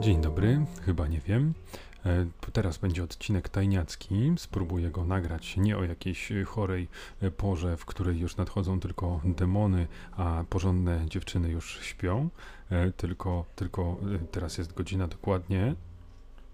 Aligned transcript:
Dzień 0.00 0.20
dobry, 0.20 0.66
chyba 0.86 1.06
nie 1.06 1.20
wiem. 1.20 1.54
E, 2.06 2.26
Teraz 2.52 2.78
będzie 2.78 3.04
odcinek 3.04 3.48
tajniacki. 3.48 4.32
Spróbuję 4.36 4.90
go 4.90 5.04
nagrać 5.04 5.56
nie 5.56 5.78
o 5.78 5.84
jakiejś 5.84 6.32
chorej 6.46 6.88
e, 7.22 7.30
porze, 7.30 7.76
w 7.76 7.84
której 7.84 8.18
już 8.18 8.36
nadchodzą 8.36 8.80
tylko 8.80 9.20
demony, 9.24 9.86
a 10.12 10.44
porządne 10.48 11.06
dziewczyny 11.08 11.48
już 11.50 11.78
śpią. 11.82 12.28
E, 12.70 12.92
Tylko, 12.92 13.44
tylko 13.56 13.96
teraz 14.30 14.58
jest 14.58 14.74
godzina 14.74 15.08
dokładnie 15.08 15.74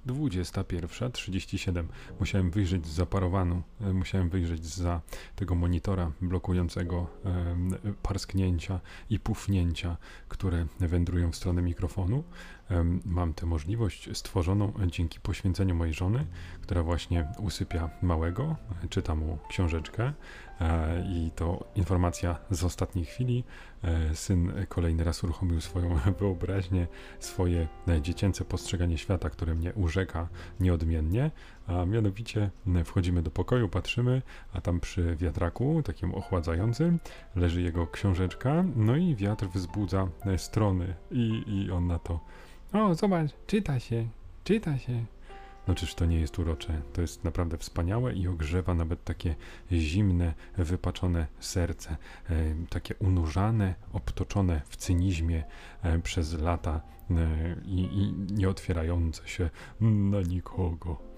21.37. 0.06 1.84
Musiałem 2.20 2.50
wyjrzeć 2.50 2.86
z 2.86 2.90
zaparowanu, 2.90 3.62
e, 3.80 3.92
musiałem 3.92 4.28
wyjrzeć 4.28 4.66
za 4.66 5.00
tego 5.36 5.54
monitora 5.54 6.12
blokującego 6.20 7.06
parsknięcia 8.02 8.80
i 9.10 9.18
pufnięcia, 9.20 9.96
które 10.28 10.66
wędrują 10.80 11.32
w 11.32 11.36
stronę 11.36 11.62
mikrofonu. 11.62 12.24
Mam 13.04 13.34
tę 13.34 13.46
możliwość 13.46 14.08
stworzoną 14.16 14.72
dzięki 14.86 15.20
poświęceniu 15.20 15.74
mojej 15.74 15.94
żony, 15.94 16.26
która 16.62 16.82
właśnie 16.82 17.28
usypia 17.38 17.90
małego, 18.02 18.56
czyta 18.90 19.14
mu 19.14 19.38
książeczkę 19.48 20.12
e, 20.60 21.04
i 21.08 21.30
to 21.36 21.64
informacja 21.74 22.38
z 22.50 22.64
ostatniej 22.64 23.04
chwili. 23.04 23.44
E, 23.84 24.14
Syn 24.14 24.52
kolejny 24.68 25.04
raz 25.04 25.24
uruchomił 25.24 25.60
swoją 25.60 25.98
wyobraźnię, 26.20 26.86
swoje 27.18 27.68
e, 27.88 28.02
dziecięce 28.02 28.44
postrzeganie 28.44 28.98
świata, 28.98 29.30
które 29.30 29.54
mnie 29.54 29.74
urzeka 29.74 30.28
nieodmiennie, 30.60 31.30
a 31.66 31.84
mianowicie 31.84 32.50
wchodzimy 32.84 33.22
do 33.22 33.30
pokoju, 33.30 33.68
patrzymy, 33.68 34.22
a 34.52 34.60
tam 34.60 34.80
przy 34.80 35.16
wiatraku, 35.16 35.82
takim 35.84 36.14
ochładzającym, 36.14 36.98
leży 37.36 37.62
jego 37.62 37.86
książeczka, 37.86 38.64
no 38.76 38.96
i 38.96 39.14
wiatr 39.14 39.46
wzbudza 39.48 40.08
strony 40.36 40.94
i, 41.10 41.44
i 41.46 41.70
on 41.70 41.86
na 41.86 41.98
to 41.98 42.20
o, 42.84 42.94
zobacz, 42.94 43.30
czyta 43.46 43.80
się, 43.80 44.08
czyta 44.44 44.78
się. 44.78 45.04
No 45.68 45.74
czyż 45.74 45.94
to 45.94 46.06
nie 46.06 46.20
jest 46.20 46.38
urocze? 46.38 46.82
To 46.92 47.00
jest 47.00 47.24
naprawdę 47.24 47.58
wspaniałe 47.58 48.14
i 48.14 48.28
ogrzewa 48.28 48.74
nawet 48.74 49.04
takie 49.04 49.34
zimne, 49.72 50.34
wypaczone 50.58 51.26
serce, 51.40 51.96
e, 52.30 52.34
takie 52.68 52.94
unurzane, 52.94 53.74
obtoczone 53.92 54.60
w 54.68 54.76
cynizmie 54.76 55.44
e, 55.82 55.98
przez 55.98 56.40
lata 56.40 56.80
e, 57.10 57.14
i, 57.64 57.80
i 57.80 58.12
nie 58.34 58.48
otwierające 58.48 59.28
się 59.28 59.50
na 59.80 60.20
nikogo. 60.20 61.15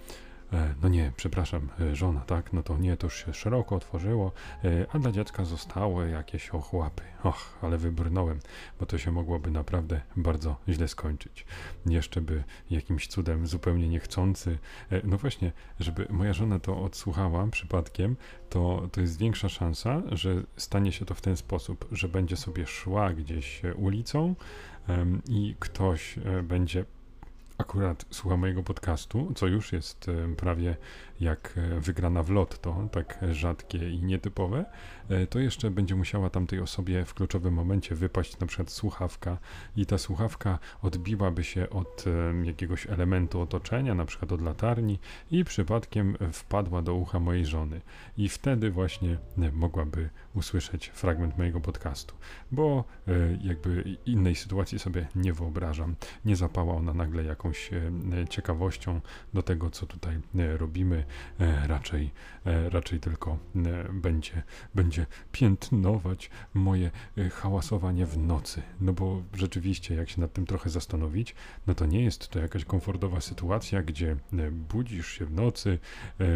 E, 0.52 0.74
No 0.82 0.88
nie, 0.88 1.12
przepraszam, 1.16 1.68
e, 1.80 1.96
żona, 1.96 2.20
tak? 2.20 2.52
No 2.52 2.62
to 2.62 2.78
nie, 2.78 2.96
to 2.96 3.06
już 3.06 3.24
się 3.24 3.34
szeroko 3.34 3.76
otworzyło, 3.76 4.32
e, 4.64 4.86
a 4.92 4.98
dla 4.98 5.12
dziecka 5.12 5.44
zostały 5.44 6.10
jakieś 6.10 6.50
ochłapy. 6.50 7.02
Och, 7.22 7.58
ale 7.62 7.78
wybrnąłem, 7.78 8.38
bo 8.80 8.86
to 8.86 8.98
się 8.98 9.12
mogłoby 9.12 9.50
naprawdę 9.50 10.00
bardzo 10.16 10.56
źle 10.68 10.88
skończyć. 10.88 11.46
Jeszcze 11.86 12.20
by 12.20 12.44
jakimś 12.70 13.06
cudem 13.06 13.46
zupełnie 13.46 13.88
niechcący, 13.88 14.58
no 15.04 15.18
właśnie, 15.18 15.52
żeby 15.80 16.06
moja 16.10 16.32
żona 16.32 16.58
to 16.58 16.82
odsłuchała 16.82 17.46
przypadkiem, 17.46 18.16
to, 18.50 18.88
to 18.92 19.00
jest 19.00 19.18
większa 19.18 19.48
szansa, 19.48 20.02
że 20.12 20.42
stanie 20.56 20.92
się 20.92 21.04
to 21.04 21.14
w 21.14 21.20
ten 21.20 21.36
sposób, 21.36 21.88
że 21.92 22.08
będzie 22.08 22.36
sobie 22.36 22.66
szła 22.66 23.12
gdzieś 23.12 23.62
ulicą 23.76 24.34
i 25.28 25.56
ktoś 25.58 26.18
będzie 26.42 26.84
akurat 27.58 28.04
słucha 28.10 28.36
mojego 28.36 28.62
podcastu, 28.62 29.32
co 29.34 29.46
już 29.46 29.72
jest 29.72 30.08
e, 30.08 30.34
prawie 30.36 30.76
jak 31.20 31.54
e, 31.56 31.80
wygrana 31.80 32.22
w 32.22 32.30
lotto, 32.30 32.88
tak 32.92 33.18
rzadkie 33.30 33.90
i 33.90 34.02
nietypowe, 34.02 34.64
e, 35.08 35.26
to 35.26 35.38
jeszcze 35.38 35.70
będzie 35.70 35.94
musiała 35.94 36.30
tamtej 36.30 36.60
osobie 36.60 37.04
w 37.04 37.14
kluczowym 37.14 37.54
momencie 37.54 37.94
wypaść 37.94 38.38
na 38.38 38.46
przykład 38.46 38.70
słuchawka 38.70 39.38
i 39.76 39.86
ta 39.86 39.98
słuchawka 39.98 40.58
odbiłaby 40.82 41.44
się 41.44 41.70
od 41.70 42.04
jakiegoś 42.44 42.86
elementu 42.86 43.40
otoczenia, 43.40 43.94
na 43.94 44.04
przykład 44.04 44.32
od 44.32 44.42
latarni 44.42 44.98
i 45.30 45.44
przypadkiem 45.44 46.16
wpadła 46.32 46.82
do 46.82 46.94
ucha 46.94 47.20
mojej 47.20 47.46
żony. 47.46 47.80
I 48.16 48.28
wtedy 48.28 48.70
właśnie 48.70 49.18
mogłaby 49.52 50.10
usłyszeć 50.38 50.88
fragment 50.88 51.38
mojego 51.38 51.60
podcastu, 51.60 52.14
bo 52.52 52.84
e, 53.08 53.12
jakby 53.42 53.96
innej 54.06 54.34
sytuacji 54.34 54.78
sobie 54.78 55.08
nie 55.14 55.32
wyobrażam. 55.32 55.96
Nie 56.24 56.36
zapała 56.36 56.74
ona 56.74 56.94
nagle 56.94 57.24
jakąś 57.24 57.70
e, 57.72 57.80
ciekawością 58.30 59.00
do 59.34 59.42
tego, 59.42 59.70
co 59.70 59.86
tutaj 59.86 60.20
e, 60.38 60.56
robimy, 60.56 61.04
raczej, 61.66 62.10
raczej 62.44 63.00
tylko 63.00 63.38
będzie, 63.92 64.42
będzie 64.74 65.06
piętnować 65.32 66.30
moje 66.54 66.90
hałasowanie 67.32 68.06
w 68.06 68.18
nocy. 68.18 68.62
No 68.80 68.92
bo 68.92 69.22
rzeczywiście, 69.34 69.94
jak 69.94 70.10
się 70.10 70.20
nad 70.20 70.32
tym 70.32 70.46
trochę 70.46 70.70
zastanowić, 70.70 71.34
no 71.66 71.74
to 71.74 71.86
nie 71.86 72.04
jest 72.04 72.28
to 72.28 72.38
jakaś 72.38 72.64
komfortowa 72.64 73.20
sytuacja, 73.20 73.82
gdzie 73.82 74.16
budzisz 74.52 75.08
się 75.08 75.24
w 75.24 75.32
nocy, 75.32 75.78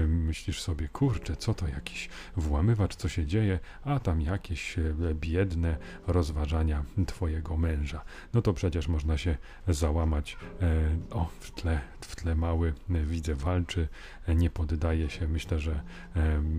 myślisz 0.07 0.63
sobie, 0.63 0.89
kurczę, 0.89 1.37
co 1.37 1.55
to 1.55 1.69
jakiś 1.69 2.09
włamywacz, 2.37 2.97
co 2.97 3.09
się 3.09 3.27
dzieje, 3.27 3.59
a 3.85 3.92
tam 4.01 4.21
jakieś 4.21 4.79
e, 4.79 4.83
biedne 5.15 5.77
rozważania 6.07 6.85
twojego 7.07 7.57
męża. 7.57 8.05
No 8.35 8.43
to 8.43 8.53
przecież 8.53 8.89
można 8.89 9.19
się 9.19 9.37
załamać. 9.69 10.37
E, 10.63 10.67
o, 11.11 11.29
w 11.41 11.51
tle, 11.51 11.81
w 12.01 12.17
tle 12.17 12.35
mały 12.35 12.75
e, 12.91 13.05
widzę 13.05 13.35
walczy, 13.35 13.89
nie 14.29 14.51
poddaje 14.51 15.11
się. 15.11 15.29
Myślę, 15.29 15.59
że 15.59 15.81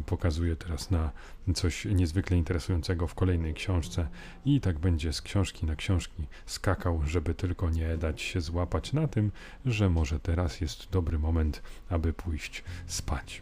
pokazuje 0.05 0.55
teraz 0.55 0.91
na 0.91 1.11
coś 1.55 1.85
niezwykle 1.85 2.37
interesującego 2.37 3.07
w 3.07 3.15
kolejnej 3.15 3.53
książce 3.53 4.07
i 4.45 4.61
tak 4.61 4.79
będzie 4.79 5.13
z 5.13 5.21
książki 5.21 5.65
na 5.65 5.75
książki 5.75 6.27
skakał, 6.45 7.01
żeby 7.05 7.33
tylko 7.33 7.69
nie 7.69 7.97
dać 7.97 8.21
się 8.21 8.41
złapać 8.41 8.93
na 8.93 9.07
tym, 9.07 9.31
że 9.65 9.89
może 9.89 10.19
teraz 10.19 10.61
jest 10.61 10.89
dobry 10.91 11.19
moment, 11.19 11.61
aby 11.89 12.13
pójść 12.13 12.63
spać. 12.87 13.41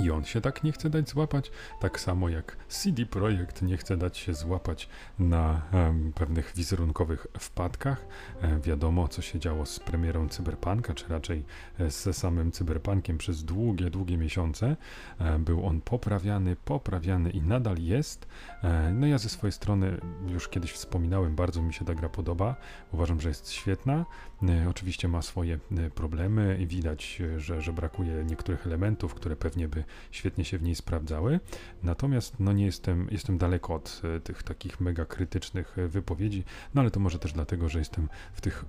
I 0.00 0.10
on 0.10 0.24
się 0.24 0.40
tak 0.40 0.64
nie 0.64 0.72
chce 0.72 0.90
dać 0.90 1.08
złapać, 1.08 1.50
tak 1.80 2.00
samo 2.00 2.28
jak 2.28 2.56
CD 2.68 3.06
Projekt 3.06 3.62
nie 3.62 3.76
chce 3.76 3.96
dać 3.96 4.18
się 4.18 4.34
złapać 4.34 4.88
na 5.18 5.62
em, 5.72 6.12
pewnych 6.12 6.52
wizerunkowych 6.56 7.26
wpadkach. 7.38 8.06
E, 8.42 8.60
wiadomo, 8.60 9.08
co 9.08 9.22
się 9.22 9.38
działo 9.38 9.66
z 9.66 9.80
premierą 9.80 10.28
Cyberpunka, 10.28 10.94
czy 10.94 11.08
raczej 11.08 11.44
e, 11.80 11.90
ze 11.90 12.12
samym 12.12 12.52
Cyberpunkiem 12.52 13.18
przez 13.18 13.44
długie, 13.44 13.90
długie 13.90 14.16
miesiące. 14.16 14.76
E, 15.18 15.38
był 15.38 15.66
on 15.66 15.80
poprawiany, 15.80 16.56
poprawiany 16.56 17.30
i 17.30 17.42
nadal 17.42 17.78
jest. 17.78 18.26
E, 18.62 18.92
no 18.92 19.06
ja 19.06 19.18
ze 19.18 19.28
swojej 19.28 19.52
strony 19.52 20.00
już 20.28 20.48
kiedyś 20.48 20.72
wspominałem, 20.72 21.34
bardzo 21.34 21.62
mi 21.62 21.74
się 21.74 21.84
ta 21.84 21.94
gra 21.94 22.08
podoba. 22.08 22.56
Uważam, 22.92 23.20
że 23.20 23.28
jest 23.28 23.50
świetna. 23.50 24.04
E, 24.42 24.68
Oczywiście 24.68 25.08
ma 25.08 25.22
swoje 25.22 25.58
e, 25.78 25.90
problemy 25.90 26.58
i 26.60 26.66
widać, 26.66 27.22
e, 27.36 27.40
że, 27.40 27.62
że 27.62 27.72
brakuje 27.72 28.24
niektórych 28.24 28.66
elementów, 28.66 29.14
które 29.14 29.36
pewnie 29.36 29.68
by 29.68 29.84
świetnie 30.10 30.44
się 30.44 30.58
w 30.58 30.62
niej 30.62 30.74
sprawdzały. 30.74 31.40
Natomiast 31.82 32.40
no 32.40 32.52
nie 32.52 32.64
jestem, 32.64 33.08
jestem 33.10 33.38
daleko 33.38 33.74
od 33.74 34.02
tych 34.24 34.42
takich 34.42 34.80
mega 34.80 35.04
krytycznych 35.04 35.76
wypowiedzi, 35.88 36.44
no 36.74 36.80
ale 36.80 36.90
to 36.90 37.00
może 37.00 37.18
też 37.18 37.32
dlatego, 37.32 37.68
że 37.68 37.78
jestem 37.78 38.08
w 38.32 38.40
tych 38.40 38.64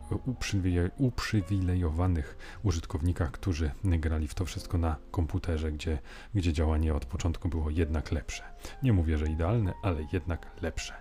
uprzywilejowanych 0.98 2.38
użytkownikach, 2.64 3.32
którzy 3.32 3.72
grali 3.84 4.28
w 4.28 4.34
to 4.34 4.46
wszystko 4.46 4.78
na 4.78 4.96
komputerze, 5.12 5.72
gdzie, 5.72 6.00
gdzie 6.36 6.54
działanie 6.54 6.94
od 6.94 7.06
początku 7.06 7.50
było 7.50 7.70
jednak 7.70 8.12
lepsze. 8.12 8.44
Nie 8.84 8.94
mówię, 8.94 9.18
że 9.18 9.28
idealne, 9.28 9.74
ale 9.84 10.08
jednak 10.14 10.48
lepsze. 10.62 10.94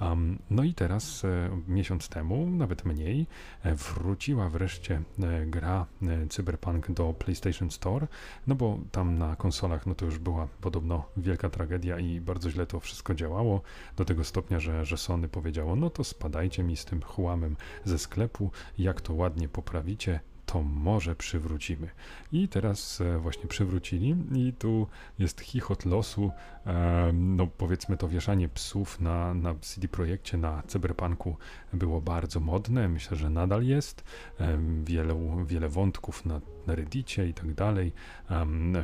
Um, 0.00 0.38
no 0.50 0.64
i 0.64 0.74
teraz, 0.74 1.24
e, 1.24 1.50
miesiąc 1.68 2.08
temu, 2.08 2.50
nawet 2.50 2.84
mniej, 2.84 3.26
e, 3.62 3.74
wróciła 3.74 4.48
wreszcie 4.48 5.02
e, 5.22 5.46
gra 5.46 5.86
e, 6.02 6.26
Cyberpunk 6.26 6.90
do 6.90 7.14
PlayStation 7.14 7.70
Store, 7.70 8.06
no 8.46 8.54
bo 8.54 8.78
tam 8.92 9.18
na 9.18 9.36
konsolach 9.36 9.86
no 9.86 9.94
to 9.94 10.04
już 10.04 10.18
była 10.18 10.48
podobno 10.60 11.04
wielka 11.16 11.50
tragedia 11.50 11.98
i 11.98 12.20
bardzo 12.20 12.50
źle 12.50 12.66
to 12.66 12.80
wszystko 12.80 13.14
działało, 13.14 13.62
do 13.96 14.04
tego 14.04 14.24
stopnia, 14.24 14.60
że, 14.60 14.84
że 14.84 14.96
Sony 14.96 15.28
powiedziało, 15.28 15.76
no 15.76 15.90
to 15.90 16.04
spadajcie 16.04 16.62
mi 16.62 16.76
z 16.76 16.84
tym 16.84 17.02
chłamem 17.02 17.56
ze 17.84 17.98
sklepu, 17.98 18.50
jak 18.78 19.00
to 19.00 19.14
ładnie 19.14 19.48
poprawicie, 19.48 20.20
to 20.52 20.62
może 20.62 21.16
przywrócimy. 21.16 21.88
I 22.32 22.48
teraz 22.48 23.00
e, 23.00 23.18
właśnie 23.18 23.46
przywrócili 23.46 24.16
i 24.34 24.52
tu 24.52 24.86
jest 25.18 25.40
chichot 25.40 25.84
losu, 25.84 26.30
e, 26.66 27.10
no 27.14 27.46
powiedzmy 27.46 27.96
to 27.96 28.08
wieszanie 28.08 28.48
psów 28.48 29.00
na, 29.00 29.34
na 29.34 29.54
CD 29.54 29.88
Projekcie, 29.88 30.38
na 30.38 30.62
Cyberpunku 30.66 31.36
było 31.72 32.00
bardzo 32.00 32.40
modne, 32.40 32.88
myślę, 32.88 33.16
że 33.16 33.30
nadal 33.30 33.64
jest. 33.64 34.04
E, 34.40 34.58
wielu, 34.84 35.44
wiele 35.44 35.68
wątków 35.68 36.26
na, 36.26 36.40
na 36.66 36.74
Reddicie 36.74 37.28
i 37.28 37.34
tak 37.34 37.54
dalej. 37.54 37.92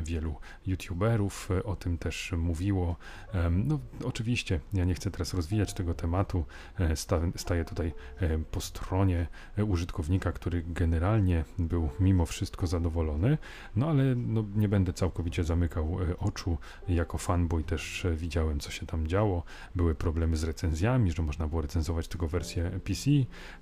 Wielu 0.04 0.36
youtuberów 0.66 1.48
o 1.64 1.76
tym 1.76 1.98
też 1.98 2.32
mówiło. 2.38 2.96
No 3.50 3.78
oczywiście, 4.04 4.60
ja 4.72 4.84
nie 4.84 4.94
chcę 4.94 5.10
teraz 5.10 5.34
rozwijać 5.34 5.74
tego 5.74 5.94
tematu, 5.94 6.44
sta, 6.94 7.20
staję 7.36 7.64
tutaj 7.64 7.92
po 8.50 8.60
stronie 8.60 9.26
użytkownika, 9.66 10.32
który 10.32 10.62
generalnie 10.66 11.44
był 11.58 11.88
mimo 12.00 12.26
wszystko 12.26 12.66
zadowolony, 12.66 13.38
no 13.76 13.88
ale 13.88 14.14
no, 14.14 14.44
nie 14.56 14.68
będę 14.68 14.92
całkowicie 14.92 15.44
zamykał 15.44 15.98
e, 16.02 16.16
oczu. 16.16 16.58
Jako 16.88 17.18
fanboy 17.18 17.64
też 17.64 18.04
e, 18.04 18.14
widziałem, 18.14 18.60
co 18.60 18.70
się 18.70 18.86
tam 18.86 19.06
działo. 19.06 19.42
Były 19.74 19.94
problemy 19.94 20.36
z 20.36 20.44
recenzjami, 20.44 21.12
że 21.12 21.22
można 21.22 21.46
było 21.46 21.62
recenzować 21.62 22.08
tylko 22.08 22.28
wersję 22.28 22.80
PC. 22.84 23.10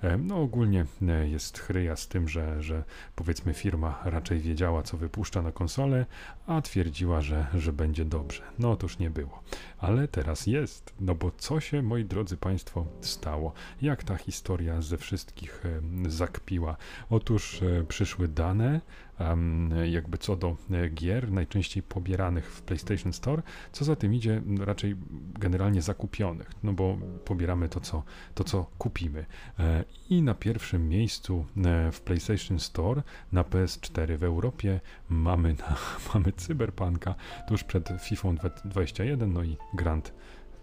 E, 0.03 0.19
no 0.19 0.41
ogólnie 0.41 0.87
jest 1.25 1.59
chryja 1.59 1.97
z 1.97 2.09
tym, 2.09 2.29
że, 2.29 2.63
że 2.63 2.85
powiedzmy 3.15 3.55
firma 3.55 4.01
raczej 4.05 4.41
wiedziała, 4.41 4.83
co 4.83 4.97
wypuszcza 4.97 5.43
na 5.43 5.53
konsolę, 5.53 6.07
a 6.47 6.63
twierdziła, 6.63 7.21
że, 7.21 7.47
że 7.55 7.73
będzie 7.73 8.05
dobrze. 8.05 8.43
No 8.59 8.71
otóż 8.71 8.99
nie 8.99 9.11
było. 9.11 9.43
Ale 9.79 10.09
teraz 10.09 10.47
jest, 10.47 10.95
no 11.01 11.15
bo 11.15 11.31
co 11.39 11.61
się, 11.61 11.83
moi 11.83 12.05
drodzy 12.05 12.37
Państwo, 12.37 12.87
stało? 13.01 13.53
Jak 13.83 14.05
ta 14.05 14.17
historia 14.17 14.83
ze 14.83 14.99
wszystkich 14.99 15.63
zakpiła? 16.09 16.77
Otóż 17.11 17.61
przyszły 17.87 18.29
dane, 18.29 18.81
jakby 19.85 20.19
co 20.19 20.37
do 20.37 20.57
e, 20.71 20.89
gier 20.89 21.33
najczęściej 21.33 21.83
pobieranych 21.83 22.53
w 22.53 22.63
PlayStation 22.63 23.13
Store, 23.13 23.43
co 23.73 23.85
za 23.85 23.97
tym 23.97 24.15
idzie 24.15 24.43
raczej 24.59 24.97
generalnie 25.39 25.83
zakupionych, 25.83 26.51
no 26.63 26.73
bo 26.73 26.99
pobieramy 27.25 27.69
to, 27.69 27.81
co, 27.81 28.03
to, 28.35 28.45
co 28.45 28.67
kupimy. 28.79 29.27
E, 29.59 29.85
I 30.11 30.23
na 30.23 30.35
pierwszym 30.35 30.89
miejscu 30.89 31.47
e, 31.65 31.93
w 31.93 32.01
PlayStation 32.01 32.59
Store 32.61 33.03
na 33.33 33.43
PS4 33.43 34.17
w 34.17 34.25
Europie 34.25 34.81
mamy, 35.09 35.55
na, 35.55 35.77
mamy 36.15 36.33
Cyberpunka 36.33 37.15
tuż 37.49 37.65
przed 37.65 37.89
FIFA 38.01 38.29
21, 38.65 39.33
no 39.33 39.43
i 39.43 39.57
Grand 39.75 40.13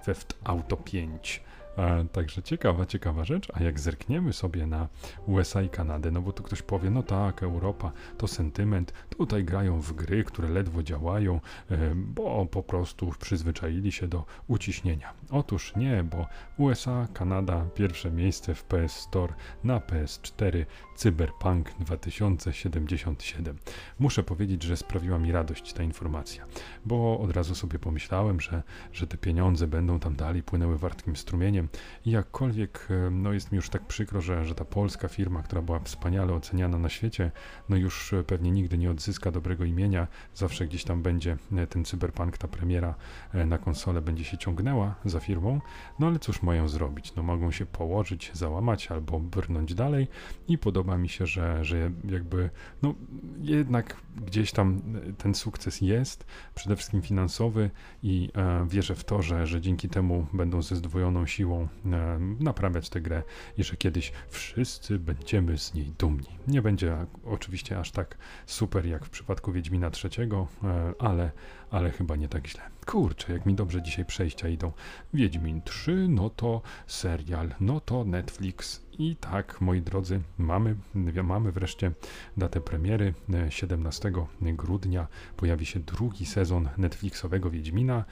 Theft 0.05 0.39
Auto 0.43 0.77
5. 0.77 1.43
E, 1.77 2.05
także 2.11 2.43
ciekawa, 2.43 2.85
ciekawa 2.85 3.23
rzecz. 3.23 3.47
A 3.53 3.63
jak 3.63 3.79
zerkniemy 3.79 4.33
sobie 4.33 4.65
na 4.67 4.87
USA 5.27 5.61
i 5.61 5.69
Kanadę, 5.69 6.11
no 6.11 6.21
bo 6.21 6.31
tu 6.31 6.43
ktoś 6.43 6.61
powie, 6.61 6.89
no 6.89 7.03
tak, 7.03 7.43
Europa 7.43 7.91
to 8.17 8.27
sentyment, 8.27 8.93
tutaj 9.09 9.43
grają 9.43 9.81
w 9.81 9.93
gry, 9.93 10.23
które 10.23 10.49
ledwo 10.49 10.83
działają, 10.83 11.39
e, 11.69 11.95
bo 11.95 12.45
po 12.45 12.63
prostu 12.63 13.11
przyzwyczaili 13.19 13.91
się 13.91 14.07
do 14.07 14.25
uciśnienia. 14.47 15.13
Otóż 15.29 15.75
nie, 15.75 16.03
bo 16.03 16.27
USA, 16.57 17.07
Kanada, 17.13 17.65
pierwsze 17.75 18.11
miejsce 18.11 18.55
w 18.55 18.63
PS 18.63 18.91
Store 18.91 19.33
na 19.63 19.79
PS4, 19.79 20.65
Cyberpunk 21.01 21.71
2077. 21.79 23.57
Muszę 23.99 24.23
powiedzieć, 24.23 24.63
że 24.63 24.77
sprawiła 24.77 25.19
mi 25.19 25.31
radość 25.31 25.73
ta 25.73 25.83
informacja, 25.83 26.45
bo 26.85 27.19
od 27.19 27.31
razu 27.31 27.55
sobie 27.55 27.79
pomyślałem, 27.79 28.41
że, 28.41 28.63
że 28.93 29.07
te 29.07 29.17
pieniądze 29.17 29.67
będą 29.67 29.99
tam 29.99 30.15
dalej 30.15 30.43
płynęły 30.43 30.77
wartkim 30.77 31.15
strumieniem. 31.15 31.67
I 32.05 32.11
jakkolwiek 32.11 32.87
e, 32.89 33.09
no 33.09 33.33
jest 33.33 33.51
mi 33.51 33.55
już 33.55 33.69
tak 33.69 33.87
przykro, 33.87 34.21
że, 34.21 34.45
że 34.45 34.55
ta 34.55 34.65
polska 34.65 35.07
firma, 35.07 35.43
która 35.43 35.61
była 35.61 35.79
wspaniale 35.79 36.33
oceniana 36.33 36.77
na 36.77 36.89
świecie, 36.89 37.31
no 37.69 37.75
już 37.75 38.13
e, 38.13 38.23
pewnie 38.23 38.51
nigdy 38.51 38.77
nie 38.77 38.91
odzyska 38.91 39.31
dobrego 39.31 39.65
imienia, 39.65 40.07
zawsze 40.35 40.67
gdzieś 40.67 40.83
tam 40.83 41.01
będzie 41.01 41.37
e, 41.57 41.67
ten 41.67 41.85
Cyberpunk, 41.85 42.37
ta 42.37 42.47
premiera 42.47 42.95
na 43.33 43.57
konsolę 43.57 44.01
będzie 44.01 44.23
się 44.23 44.37
ciągnęła 44.37 44.95
za 45.05 45.19
firmą, 45.19 45.61
no 45.99 46.07
ale 46.07 46.19
cóż 46.19 46.41
mają 46.41 46.67
zrobić, 46.67 47.15
no 47.15 47.23
mogą 47.23 47.51
się 47.51 47.65
położyć, 47.65 48.31
załamać 48.33 48.91
albo 48.91 49.19
brnąć 49.19 49.73
dalej 49.73 50.07
i 50.47 50.57
podoba 50.57 50.90
mi 50.97 51.09
się, 51.09 51.25
że, 51.25 51.65
że 51.65 51.91
jakby 52.09 52.49
no 52.81 52.95
jednak 53.39 53.95
gdzieś 54.25 54.51
tam 54.51 54.81
ten 55.17 55.35
sukces 55.35 55.81
jest, 55.81 56.25
przede 56.55 56.75
wszystkim 56.75 57.01
finansowy 57.01 57.69
i 58.03 58.29
e, 58.35 58.67
wierzę 58.69 58.95
w 58.95 59.03
to, 59.03 59.21
że, 59.21 59.47
że 59.47 59.61
dzięki 59.61 59.89
temu 59.89 60.27
będą 60.33 60.61
ze 60.61 60.75
zdwojoną 60.75 61.25
siłą 61.25 61.67
e, 61.85 62.19
naprawiać 62.39 62.89
tę 62.89 63.01
grę 63.01 63.23
i 63.57 63.63
że 63.63 63.77
kiedyś 63.77 64.11
wszyscy 64.29 64.99
będziemy 64.99 65.57
z 65.57 65.73
niej 65.73 65.93
dumni. 65.99 66.29
Nie 66.47 66.61
będzie 66.61 66.97
oczywiście 67.25 67.79
aż 67.79 67.91
tak 67.91 68.17
super 68.45 68.85
jak 68.85 69.05
w 69.05 69.09
przypadku 69.09 69.51
Wiedźmina 69.51 69.91
III, 70.03 70.29
e, 70.63 70.93
ale, 70.99 71.31
ale 71.71 71.91
chyba 71.91 72.15
nie 72.15 72.27
tak 72.27 72.47
źle. 72.47 72.61
Kurczę, 72.85 73.33
jak 73.33 73.45
mi 73.45 73.55
dobrze 73.55 73.81
dzisiaj 73.81 74.05
przejścia 74.05 74.47
idą. 74.47 74.71
Wiedźmin 75.13 75.61
3, 75.61 76.07
no 76.09 76.29
to 76.29 76.61
serial, 76.87 77.53
no 77.59 77.79
to 77.79 78.03
Netflix. 78.03 78.81
I 78.99 79.15
tak, 79.15 79.61
moi 79.61 79.81
drodzy, 79.81 80.21
mamy, 80.37 80.75
mamy 81.23 81.51
wreszcie 81.51 81.91
datę 82.37 82.61
premiery. 82.61 83.13
17 83.49 84.11
grudnia 84.41 85.07
pojawi 85.37 85.65
się 85.65 85.79
drugi 85.79 86.25
sezon 86.25 86.69
Netflixowego 86.77 87.49
Wiedźmina. 87.49 88.05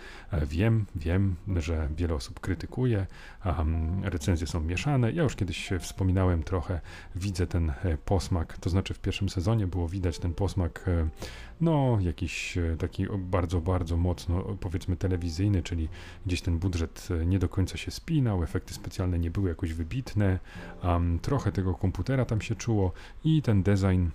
Wiem, 0.48 0.86
wiem, 0.96 1.36
że 1.56 1.90
wiele 1.96 2.14
osób 2.14 2.40
krytykuje, 2.40 3.08
recenzje 4.04 4.48
są 4.48 4.60
mieszane. 4.60 5.12
Ja 5.12 5.24
już 5.24 5.36
kiedyś 5.36 5.70
wspominałem 5.80 6.44
trochę, 6.44 6.82
widzę 7.16 7.48
ten 7.48 7.70
e, 7.70 7.98
posmak, 7.98 8.58
to 8.58 8.70
znaczy 8.70 8.94
w 8.94 9.00
pierwszym 9.00 9.30
sezonie 9.30 9.68
było 9.68 9.88
widać 9.88 10.20
ten 10.20 10.34
posmak 10.34 10.86
e, 10.88 11.10
no 11.62 11.98
jakiś 12.02 12.58
e, 12.58 12.76
taki 12.78 13.08
bardzo, 13.18 13.49
bardzo 13.57 13.98
mocno 13.98 14.44
powiedzmy 14.60 14.98
telewizyjny, 14.98 15.63
czyli 15.63 15.90
gdzieś 16.25 16.42
ten 16.42 16.60
budżet 16.60 17.07
e, 17.22 17.25
nie 17.25 17.40
do 17.40 17.50
końca 17.50 17.78
się 17.78 17.92
spinał, 17.92 18.44
efekty 18.44 18.74
specjalne 18.74 19.19
nie 19.19 19.31
były 19.31 19.50
jakoś 19.50 19.74
wybitne, 19.74 20.40
um, 20.84 21.19
trochę 21.19 21.51
tego 21.51 21.74
komputera 21.74 22.25
tam 22.25 22.42
się 22.42 22.56
czuło 22.56 22.92
i 23.24 23.42
ten 23.42 23.63
design 23.63 24.06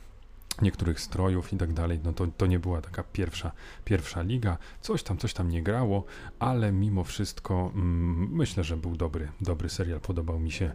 niektórych 0.62 1.00
strojów 1.00 1.52
i 1.52 1.56
tak 1.56 1.72
dalej, 1.72 2.00
no 2.04 2.12
to, 2.12 2.26
to 2.26 2.46
nie 2.46 2.58
była 2.58 2.80
taka 2.80 3.02
pierwsza, 3.02 3.52
pierwsza 3.84 4.22
liga, 4.22 4.58
coś 4.80 5.02
tam, 5.02 5.18
coś 5.18 5.34
tam 5.34 5.50
nie 5.50 5.62
grało, 5.62 6.04
ale 6.38 6.72
mimo 6.72 7.04
wszystko 7.04 7.72
mm, 7.74 8.28
myślę, 8.32 8.64
że 8.64 8.76
był 8.76 8.96
dobry, 8.96 9.28
dobry 9.40 9.68
serial, 9.68 10.00
podobał 10.00 10.40
mi 10.40 10.50
się, 10.50 10.72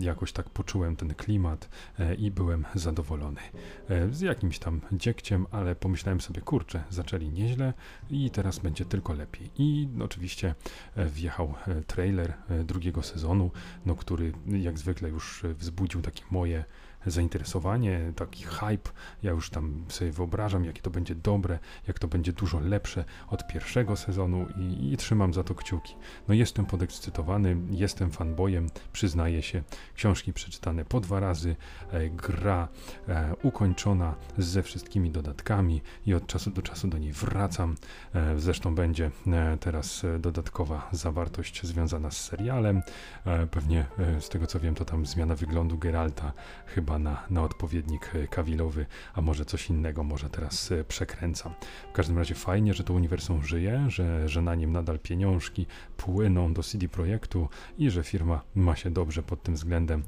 jakoś 0.00 0.32
tak 0.32 0.50
poczułem 0.50 0.96
ten 0.96 1.14
klimat 1.14 1.68
e, 1.98 2.14
i 2.14 2.30
byłem 2.30 2.64
zadowolony. 2.74 3.40
E, 3.88 4.10
z 4.10 4.20
jakimś 4.20 4.58
tam 4.58 4.80
dziekciem, 4.92 5.46
ale 5.50 5.74
pomyślałem 5.74 6.20
sobie, 6.20 6.40
kurczę, 6.40 6.84
zaczęli 6.90 7.28
nieźle 7.28 7.74
i 8.10 8.30
teraz 8.30 8.58
będzie 8.58 8.84
tylko 8.84 9.12
lepiej. 9.12 9.50
I 9.58 9.88
oczywiście 10.00 10.54
e, 10.96 11.06
wjechał 11.06 11.54
e, 11.66 11.82
trailer 11.82 12.34
e, 12.48 12.64
drugiego 12.64 13.02
sezonu, 13.02 13.50
no, 13.86 13.94
który 13.94 14.32
jak 14.46 14.78
zwykle 14.78 15.08
już 15.08 15.44
e, 15.44 15.54
wzbudził 15.54 16.02
takie 16.02 16.22
moje 16.30 16.64
zainteresowanie, 17.06 18.12
taki 18.16 18.44
hype. 18.44 18.90
Ja 19.22 19.30
już 19.30 19.50
tam 19.50 19.84
sobie 19.88 20.12
wyobrażam, 20.12 20.64
jakie 20.64 20.82
to 20.82 20.90
będzie 20.90 21.14
dobre, 21.14 21.58
jak 21.88 21.98
to 21.98 22.08
będzie 22.08 22.32
dużo 22.32 22.60
lepsze 22.60 23.04
od 23.28 23.46
pierwszego 23.46 23.96
sezonu 23.96 24.46
i, 24.56 24.92
i 24.92 24.96
trzymam 24.96 25.34
za 25.34 25.44
to 25.44 25.54
kciuki. 25.54 25.94
No 26.28 26.34
jestem 26.34 26.66
podekscytowany, 26.66 27.56
jestem 27.70 28.10
fanboyem, 28.10 28.66
przyznaję 28.92 29.42
się. 29.42 29.62
Książki 29.94 30.32
przeczytane 30.32 30.84
po 30.84 31.00
dwa 31.00 31.20
razy, 31.20 31.56
e, 31.90 32.10
gra 32.10 32.68
e, 33.08 33.34
ukończona 33.42 34.14
ze 34.38 34.62
wszystkimi 34.62 35.10
dodatkami 35.10 35.82
i 36.06 36.14
od 36.14 36.26
czasu 36.26 36.50
do 36.50 36.62
czasu 36.62 36.88
do 36.88 36.98
niej 36.98 37.12
wracam. 37.12 37.74
E, 38.14 38.38
zresztą 38.38 38.74
będzie 38.74 39.10
e, 39.26 39.56
teraz 39.60 40.04
e, 40.04 40.18
dodatkowa 40.18 40.88
zawartość 40.92 41.66
związana 41.66 42.10
z 42.10 42.16
serialem. 42.16 42.82
E, 43.24 43.46
pewnie 43.46 43.86
z 44.20 44.28
tego 44.28 44.46
co 44.46 44.60
wiem, 44.60 44.74
to 44.74 44.84
tam 44.84 45.06
zmiana 45.06 45.34
wyglądu 45.34 45.78
Geralta 45.78 46.32
chyba 46.66 46.95
na, 46.98 47.22
na 47.30 47.42
odpowiednik 47.42 48.12
e, 48.14 48.28
kawilowy, 48.28 48.86
a 49.14 49.20
może 49.20 49.44
coś 49.44 49.70
innego, 49.70 50.04
może 50.04 50.30
teraz 50.30 50.72
e, 50.72 50.84
przekręcam. 50.84 51.52
W 51.90 51.92
każdym 51.92 52.18
razie 52.18 52.34
fajnie, 52.34 52.74
że 52.74 52.84
to 52.84 52.94
uniwersum 52.94 53.42
żyje, 53.42 53.84
że, 53.88 54.28
że 54.28 54.42
na 54.42 54.54
nim 54.54 54.72
nadal 54.72 54.98
pieniążki 54.98 55.66
płyną 55.96 56.52
do 56.52 56.62
CD 56.62 56.88
Projektu 56.88 57.48
i 57.78 57.90
że 57.90 58.02
firma 58.02 58.42
ma 58.54 58.76
się 58.76 58.90
dobrze 58.90 59.22
pod 59.22 59.42
tym 59.42 59.54
względem 59.54 60.02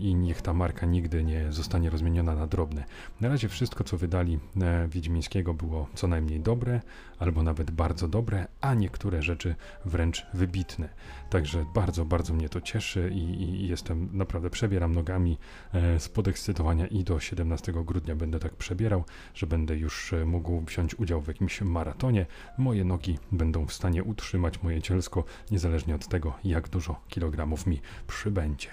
i 0.00 0.14
niech 0.14 0.42
ta 0.42 0.52
marka 0.52 0.86
nigdy 0.86 1.24
nie 1.24 1.52
zostanie 1.52 1.90
rozmieniona 1.90 2.34
na 2.34 2.46
drobne. 2.46 2.84
Na 3.20 3.28
razie 3.28 3.48
wszystko, 3.48 3.84
co 3.84 3.96
wydali 3.96 4.38
e, 4.60 4.88
Wiedźmińskiego 4.88 5.54
było 5.54 5.88
co 5.94 6.06
najmniej 6.06 6.40
dobre, 6.40 6.80
albo 7.22 7.42
nawet 7.42 7.70
bardzo 7.70 8.08
dobre, 8.08 8.46
a 8.60 8.74
niektóre 8.74 9.22
rzeczy 9.22 9.54
wręcz 9.84 10.26
wybitne. 10.34 10.88
Także 11.30 11.64
bardzo, 11.74 12.04
bardzo 12.04 12.34
mnie 12.34 12.48
to 12.48 12.60
cieszy 12.60 13.10
i, 13.14 13.42
i 13.42 13.68
jestem 13.68 14.08
naprawdę 14.12 14.50
przebieram 14.50 14.94
nogami 14.94 15.38
e, 15.72 16.00
z 16.00 16.08
podekscytowania 16.08 16.86
i 16.86 17.04
do 17.04 17.20
17 17.20 17.72
grudnia 17.72 18.16
będę 18.16 18.38
tak 18.38 18.54
przebierał, 18.54 19.04
że 19.34 19.46
będę 19.46 19.76
już 19.76 20.12
e, 20.12 20.24
mógł 20.24 20.60
wziąć 20.60 20.98
udział 20.98 21.20
w 21.20 21.28
jakimś 21.28 21.60
maratonie. 21.60 22.26
Moje 22.58 22.84
nogi 22.84 23.18
będą 23.32 23.66
w 23.66 23.72
stanie 23.72 24.04
utrzymać 24.04 24.62
moje 24.62 24.82
cielsko, 24.82 25.24
niezależnie 25.50 25.94
od 25.94 26.08
tego, 26.08 26.34
jak 26.44 26.68
dużo 26.68 27.00
kilogramów 27.08 27.66
mi 27.66 27.80
przybędzie. 28.06 28.68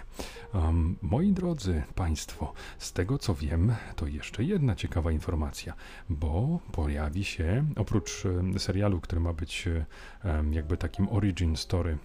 Um, 0.53 0.95
moi 1.01 1.33
drodzy 1.33 1.83
Państwo, 1.95 2.53
z 2.77 2.93
tego 2.93 3.17
co 3.17 3.35
wiem, 3.35 3.75
to 3.95 4.07
jeszcze 4.07 4.43
jedna 4.43 4.75
ciekawa 4.75 5.11
informacja, 5.11 5.73
bo 6.09 6.59
pojawi 6.71 7.23
się 7.23 7.65
oprócz 7.75 8.23
serialu, 8.57 9.01
który 9.01 9.21
ma 9.21 9.33
być 9.33 9.69
jakby 10.51 10.77
takim 10.77 11.09
origin 11.09 11.55
story, 11.55 11.97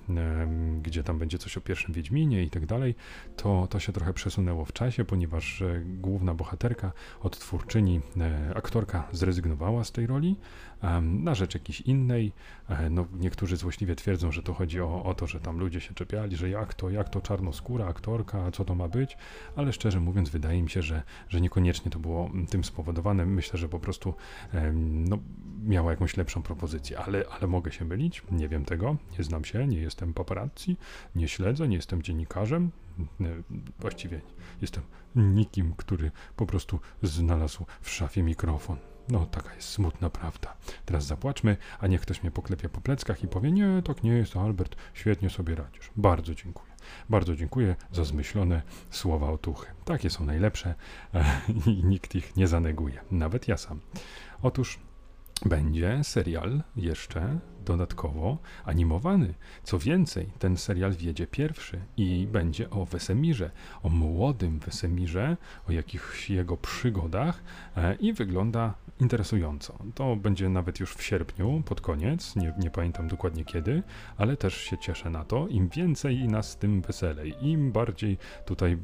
gdzie 0.82 1.02
tam 1.02 1.18
będzie 1.18 1.38
coś 1.38 1.56
o 1.56 1.60
pierwszym 1.60 1.94
Wiedźminie 1.94 2.42
i 2.42 2.50
tak 2.50 2.66
dalej, 2.66 2.94
to, 3.36 3.66
to 3.70 3.80
się 3.80 3.92
trochę 3.92 4.12
przesunęło 4.12 4.64
w 4.64 4.72
czasie, 4.72 5.04
ponieważ 5.04 5.62
e, 5.62 5.80
główna 5.84 6.34
bohaterka, 6.34 6.92
odtwórczyni, 7.20 8.00
e, 8.20 8.56
aktorka 8.56 9.08
zrezygnowała 9.12 9.84
z 9.84 9.92
tej 9.92 10.06
roli 10.06 10.36
na 11.02 11.34
rzecz 11.34 11.54
jakiejś 11.54 11.80
innej. 11.80 12.32
E, 12.68 12.90
no, 12.90 13.06
niektórzy 13.18 13.56
złośliwie 13.56 13.96
twierdzą, 13.96 14.32
że 14.32 14.42
to 14.42 14.54
chodzi 14.54 14.80
o, 14.80 15.04
o 15.04 15.14
to, 15.14 15.26
że 15.26 15.40
tam 15.40 15.58
ludzie 15.58 15.80
się 15.80 15.94
czepiali, 15.94 16.36
że 16.36 16.48
jak 16.48 16.74
to, 16.74 16.90
jak 16.90 17.08
to 17.08 17.20
czarnoskóra 17.20 17.86
aktorka, 17.86 18.50
co 18.50 18.64
to 18.64 18.74
ma 18.74 18.88
być, 18.88 19.16
ale 19.56 19.72
szczerze 19.72 20.00
mówiąc, 20.00 20.28
wydaje 20.28 20.62
mi 20.62 20.70
się, 20.70 20.82
że, 20.82 21.02
że 21.28 21.40
niekoniecznie 21.40 21.90
to 21.90 21.98
było 21.98 22.30
tym 22.50 22.64
spowodowane. 22.64 23.26
Myślę, 23.26 23.58
że 23.58 23.68
po 23.68 23.80
prostu 23.80 24.14
no, 24.82 25.18
miała 25.64 25.90
jakąś 25.90 26.16
lepszą 26.16 26.42
propozycję, 26.42 26.98
ale, 26.98 27.24
ale 27.30 27.46
mogę 27.46 27.72
się 27.72 27.84
mylić, 27.84 28.22
nie 28.30 28.48
wiem 28.48 28.64
tego, 28.64 28.96
nie 29.18 29.24
znam 29.24 29.44
się, 29.44 29.66
nie 29.66 29.78
jestem 29.78 30.14
paparazzi, 30.14 30.76
nie 31.14 31.28
śledzę, 31.28 31.68
nie 31.68 31.76
jestem 31.76 32.02
dziennikarzem, 32.02 32.70
właściwie 33.78 34.20
jestem 34.62 34.82
nikim, 35.16 35.74
który 35.76 36.10
po 36.36 36.46
prostu 36.46 36.80
znalazł 37.02 37.66
w 37.80 37.90
szafie 37.90 38.22
mikrofon. 38.22 38.93
No, 39.08 39.26
taka 39.26 39.54
jest 39.54 39.68
smutna 39.68 40.11
prawda. 40.11 40.56
Teraz 40.84 41.06
zapłaczmy, 41.06 41.56
a 41.80 41.87
niech 41.87 42.00
ktoś 42.00 42.23
mnie 42.23 42.30
poklepie 42.30 42.68
po 42.68 42.80
pleckach 42.80 43.23
i 43.25 43.28
powie: 43.28 43.52
Nie, 43.52 43.82
tak 43.84 44.02
nie 44.02 44.12
jest, 44.12 44.37
Albert, 44.37 44.76
świetnie 44.94 45.30
sobie 45.30 45.54
radzisz. 45.54 45.90
Bardzo 45.96 46.34
dziękuję. 46.34 46.73
Bardzo 47.08 47.37
dziękuję 47.37 47.76
za 47.92 48.04
zmyślone 48.04 48.62
słowa 48.90 49.30
otuchy. 49.30 49.66
Takie 49.84 50.11
są 50.11 50.25
najlepsze 50.25 50.75
i 51.66 51.84
nikt 51.84 52.14
ich 52.14 52.37
nie 52.37 52.49
zaneguje, 52.49 53.00
nawet 53.11 53.49
ja 53.49 53.56
sam. 53.56 53.80
Otóż 54.42 54.78
będzie 55.46 56.04
serial 56.04 56.62
jeszcze 56.76 57.38
dodatkowo 57.64 58.38
animowany. 58.64 59.35
Co 59.62 59.78
więcej, 59.78 60.28
ten 60.38 60.56
serial 60.56 60.92
wiedzie 60.92 61.26
pierwszy 61.26 61.80
i 61.97 62.26
będzie 62.33 62.71
o 62.71 62.85
Wesemirze, 62.85 63.50
o 63.83 63.88
młodym 63.88 64.59
Wesemirze, 64.59 65.37
o 65.68 65.73
jakichś 65.73 66.30
jego 66.30 66.56
przygodach 66.56 67.42
e, 67.76 67.94
i 67.94 68.12
wygląda 68.12 68.75
interesująco. 69.00 69.78
To 69.94 70.16
będzie 70.16 70.49
nawet 70.49 70.80
już 70.80 70.94
w 70.94 71.02
sierpniu, 71.02 71.62
pod 71.66 71.80
koniec, 71.80 72.37
nie, 72.37 72.54
nie 72.59 72.71
pamiętam 72.71 73.09
dokładnie 73.09 73.44
kiedy, 73.44 73.83
ale 74.16 74.37
też 74.37 74.56
się 74.56 74.78
cieszę 74.78 75.11
na 75.11 75.25
to. 75.25 75.49
Im 75.49 75.68
więcej 75.68 76.28
nas, 76.28 76.56
tym 76.56 76.83
weselej. 76.83 77.35
Im 77.40 77.73
bardziej 77.73 78.18
tutaj 78.47 78.78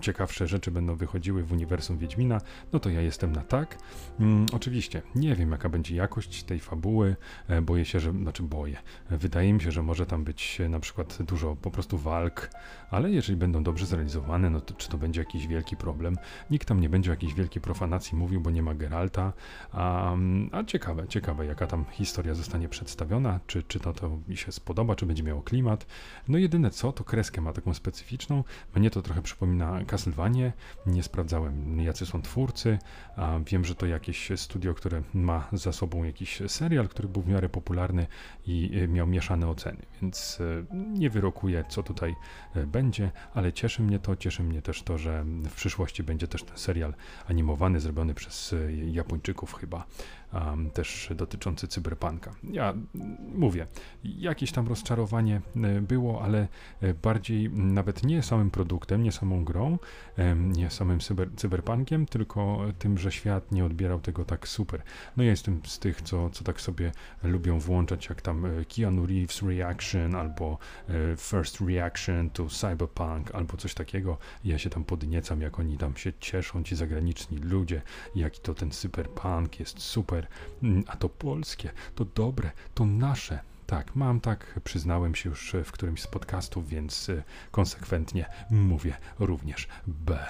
ciekawsze 0.00 0.46
rzeczy 0.46 0.70
będą 0.70 0.96
wychodziły 0.96 1.42
w 1.42 1.52
uniwersum 1.52 1.98
Wiedźmina, 1.98 2.40
no 2.72 2.80
to 2.80 2.90
ja 2.90 3.00
jestem 3.00 3.32
na 3.32 3.42
tak. 3.42 3.78
Hmm, 4.18 4.46
oczywiście, 4.52 5.02
nie 5.14 5.34
wiem 5.34 5.50
jaka 5.50 5.68
będzie 5.68 5.96
jakość 5.96 6.42
tej 6.42 6.60
fabuły, 6.60 7.16
e, 7.48 7.62
boję 7.62 7.84
się, 7.84 8.00
że 8.00 8.12
znaczy 8.26 8.42
boję. 8.42 8.76
Wydaje 9.10 9.52
mi 9.52 9.60
się, 9.60 9.72
że 9.72 9.82
może 9.82 10.06
tam 10.06 10.24
być 10.24 10.58
na 10.68 10.80
przykład 10.80 11.22
dużo 11.22 11.56
po 11.56 11.70
prostu 11.70 11.98
walk, 11.98 12.50
ale 12.90 13.10
jeżeli 13.10 13.38
będą 13.38 13.62
dobrze 13.62 13.86
zrealizowane, 13.86 14.50
no 14.50 14.60
to 14.60 14.74
czy 14.74 14.88
to 14.88 14.98
będzie 14.98 15.20
jakiś 15.20 15.46
wielki 15.46 15.76
problem? 15.76 16.16
Nikt 16.50 16.68
tam 16.68 16.80
nie 16.80 16.88
będzie 16.88 17.10
o 17.10 17.14
jakiejś 17.14 17.34
wielkiej 17.34 17.62
profanacji 17.62 18.18
mówił, 18.18 18.40
bo 18.40 18.50
nie 18.50 18.62
ma 18.62 18.74
Geralta, 18.74 19.32
a, 19.72 20.16
a 20.52 20.64
ciekawe, 20.64 21.08
ciekawe 21.08 21.46
jaka 21.46 21.66
tam 21.66 21.84
historia 21.92 22.34
zostanie 22.34 22.68
przedstawiona, 22.68 23.40
czy, 23.46 23.62
czy 23.62 23.80
to, 23.80 23.92
to 23.92 24.18
mi 24.28 24.36
się 24.36 24.52
spodoba, 24.52 24.96
czy 24.96 25.06
będzie 25.06 25.22
miało 25.22 25.42
klimat. 25.42 25.86
No 26.28 26.38
jedyne 26.38 26.70
co, 26.70 26.92
to 26.92 27.04
kreskę 27.04 27.40
ma 27.40 27.52
taką 27.52 27.74
specyficzną, 27.74 28.44
mnie 28.76 28.90
to 28.90 29.02
trochę 29.02 29.22
przypomina 29.22 29.84
Castlevania, 29.84 30.52
nie 30.86 31.02
sprawdzałem 31.02 31.80
jacy 31.80 32.06
są 32.06 32.22
twórcy, 32.22 32.78
a 33.16 33.38
wiem, 33.46 33.64
że 33.64 33.74
to 33.74 33.86
jakieś 33.86 34.28
studio, 34.36 34.74
które 34.74 35.02
ma 35.14 35.48
za 35.52 35.72
sobą 35.72 36.04
jakiś 36.04 36.42
serial, 36.48 36.88
który 36.88 37.08
był 37.08 37.22
w 37.22 37.28
miarę 37.28 37.48
popularny 37.48 38.06
i 38.46 38.80
e, 38.82 38.88
miał 38.88 39.06
mieszane 39.06 39.48
oceny, 39.48 39.82
więc 40.02 40.38
e, 40.40 40.76
nie 40.98 41.10
wyrokuję, 41.10 41.64
co 41.68 41.82
tutaj 41.82 42.14
e, 42.54 42.66
będzie, 42.66 43.10
ale 43.34 43.52
cieszy 43.52 43.82
mnie 43.82 43.98
to, 43.98 44.16
cieszy 44.16 44.42
mnie 44.42 44.62
też 44.62 44.82
to, 44.82 44.98
że 44.98 45.24
w 45.24 45.54
przyszłości 45.54 46.02
będzie 46.02 46.28
też 46.28 46.42
ten 46.42 46.58
serial 46.58 46.94
animowany, 47.28 47.80
zrobiony 47.80 48.14
przez 48.14 48.54
Japończyków 48.86 49.54
chyba, 49.54 49.86
um, 50.32 50.70
też 50.70 51.12
dotyczący 51.16 51.68
cyberpunka. 51.68 52.34
Ja 52.42 52.74
mówię, 53.34 53.66
jakieś 54.04 54.52
tam 54.52 54.68
rozczarowanie 54.68 55.40
e, 55.56 55.80
było, 55.80 56.22
ale 56.22 56.48
e, 56.80 56.94
bardziej 56.94 57.50
nawet 57.50 58.02
nie 58.02 58.22
samym 58.22 58.50
produktem, 58.50 59.02
nie 59.02 59.12
samą 59.12 59.44
grą, 59.44 59.78
nie 60.36 60.70
samym 60.70 61.00
cyber, 61.00 61.28
cyberpunkiem, 61.36 62.06
tylko 62.06 62.60
tym, 62.78 62.98
że 62.98 63.12
świat 63.12 63.52
nie 63.52 63.64
odbierał 63.64 64.00
tego 64.00 64.24
tak 64.24 64.48
super. 64.48 64.82
No 65.16 65.24
ja 65.24 65.30
jestem 65.30 65.60
z 65.64 65.78
tych, 65.78 66.02
co, 66.02 66.30
co 66.30 66.44
tak 66.44 66.60
sobie 66.60 66.92
lubią 67.22 67.58
włączać, 67.58 68.08
jak 68.08 68.22
tam 68.22 68.46
e, 68.46 68.64
Keanu 68.64 69.06
Reeves 69.06 69.42
Reaction, 69.42 70.14
albo 70.14 70.58
First 71.18 71.60
Reaction 71.60 72.30
to 72.30 72.46
Cyberpunk, 72.48 73.34
albo 73.34 73.56
coś 73.56 73.74
takiego. 73.74 74.18
Ja 74.44 74.58
się 74.58 74.70
tam 74.70 74.84
podniecam, 74.84 75.40
jak 75.40 75.58
oni 75.58 75.78
tam 75.78 75.96
się 75.96 76.12
cieszą, 76.20 76.62
ci 76.62 76.76
zagraniczni 76.76 77.38
ludzie, 77.38 77.82
jaki 78.14 78.40
to 78.40 78.54
ten 78.54 78.70
cyberpunk 78.70 79.60
jest 79.60 79.80
super, 79.82 80.15
Mm, 80.62 80.84
a 80.86 80.96
to 80.96 81.08
polskie, 81.08 81.70
to 81.94 82.04
dobre, 82.04 82.50
to 82.74 82.86
nasze. 82.86 83.40
Tak, 83.66 83.96
mam 83.96 84.20
tak, 84.20 84.60
przyznałem 84.64 85.14
się 85.14 85.28
już 85.30 85.56
w 85.64 85.72
którymś 85.72 86.02
z 86.02 86.06
podcastów, 86.06 86.68
więc 86.68 87.08
y, 87.08 87.22
konsekwentnie 87.50 88.26
mówię 88.50 88.96
również 89.18 89.68
B. 89.86 90.26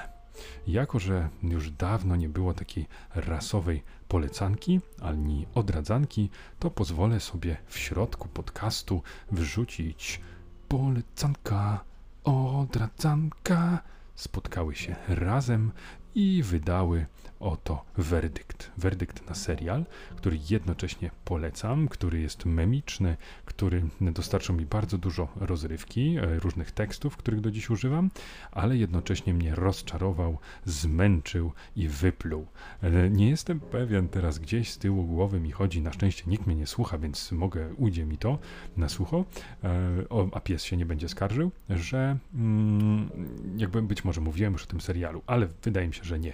Jako, 0.67 0.99
że 0.99 1.29
już 1.43 1.71
dawno 1.71 2.17
nie 2.17 2.29
było 2.29 2.55
takiej 2.55 2.87
rasowej 3.15 3.83
polecanki 4.09 4.81
ani 5.03 5.47
odradzanki, 5.55 6.31
to 6.59 6.71
pozwolę 6.71 7.21
sobie 7.21 7.57
w 7.67 7.79
środku 7.79 8.29
podcastu 8.29 9.03
wrzucić 9.33 10.21
polecanka, 10.69 11.85
odradzanka. 12.25 13.83
Spotkały 14.15 14.75
się 14.75 14.97
razem 15.09 15.73
i 16.17 16.43
wydały 16.43 17.07
oto 17.41 17.85
werdykt. 17.97 18.71
Werdykt 18.79 19.29
na 19.29 19.35
serial, 19.35 19.85
który 20.17 20.39
jednocześnie 20.51 21.11
polecam, 21.25 21.89
który 21.89 22.21
jest 22.21 22.47
memiczny, 22.47 23.17
który 23.45 23.83
dostarczył 24.01 24.55
mi 24.55 24.67
bardzo 24.67 24.99
dużo 24.99 25.29
rozrywki, 25.37 26.17
e, 26.17 26.39
różnych 26.39 26.73
tekstów, 26.73 27.17
których 27.17 27.41
do 27.41 27.51
dziś 27.51 27.71
używam, 27.71 28.11
ale 28.53 28.77
jednocześnie 28.77 29.35
mnie 29.35 29.55
rozczarował, 29.55 30.39
zmęczył 30.65 31.53
i 31.77 31.89
wypluł. 31.89 32.47
E, 32.83 33.11
nie 33.11 33.31
jestem 33.31 33.61
pewien 33.61 34.09
teraz 34.09 34.39
gdzieś 34.39 34.71
z 34.71 34.79
tyłu 34.79 35.05
głowy 35.05 35.41
mi 35.41 35.51
chodzi, 35.51 35.83
na 35.83 35.93
szczęście 35.93 36.25
nikt 36.27 36.47
mnie 36.47 36.57
nie 36.57 36.67
słucha, 36.67 36.99
więc 36.99 37.33
mogę, 37.33 37.75
ujdzie 37.75 38.05
mi 38.05 38.19
to 38.19 38.39
na 38.77 38.89
sucho, 38.89 39.25
e, 39.65 40.29
a 40.33 40.41
pies 40.41 40.65
się 40.65 40.77
nie 40.77 40.87
będzie 40.87 41.09
skarżył, 41.09 41.51
że 41.71 42.19
mm, 42.35 43.11
jakby 43.57 43.83
być 43.83 44.05
może 44.05 44.21
mówiłem 44.21 44.53
już 44.53 44.63
o 44.63 44.67
tym 44.67 44.81
serialu, 44.81 45.23
ale 45.27 45.49
wydaje 45.63 45.89
mi 45.89 45.95
się, 45.95 46.05
że 46.07 46.19
nie 46.19 46.33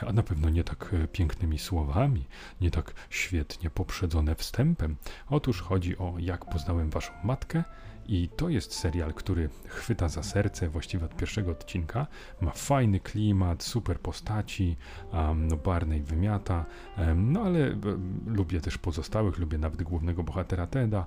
a 0.00 0.12
na 0.12 0.22
pewno 0.22 0.50
nie 0.50 0.64
tak 0.64 0.94
e, 0.94 1.08
pięknymi 1.08 1.58
słowami, 1.58 2.24
nie 2.60 2.70
tak 2.70 2.94
świetnie 3.10 3.70
poprzedzone 3.70 4.34
wstępem. 4.34 4.96
Otóż 5.28 5.62
chodzi 5.62 5.98
o 5.98 6.14
Jak 6.18 6.44
poznałem 6.44 6.90
waszą 6.90 7.12
matkę 7.24 7.64
i 8.08 8.28
to 8.36 8.48
jest 8.48 8.74
serial, 8.74 9.14
który 9.14 9.48
chwyta 9.66 10.08
za 10.08 10.22
serce 10.22 10.68
właściwie 10.68 11.04
od 11.04 11.16
pierwszego 11.16 11.50
odcinka. 11.50 12.06
Ma 12.40 12.50
fajny 12.50 13.00
klimat, 13.00 13.62
super 13.62 14.00
postaci, 14.00 14.76
um, 15.12 15.46
no 15.46 15.56
Barney 15.56 16.02
wymiata, 16.02 16.64
um, 16.98 17.32
no 17.32 17.40
ale 17.40 17.70
um, 17.70 18.20
lubię 18.26 18.60
też 18.60 18.78
pozostałych, 18.78 19.38
lubię 19.38 19.58
nawet 19.58 19.82
głównego 19.82 20.22
bohatera 20.22 20.66
Teda, 20.66 21.06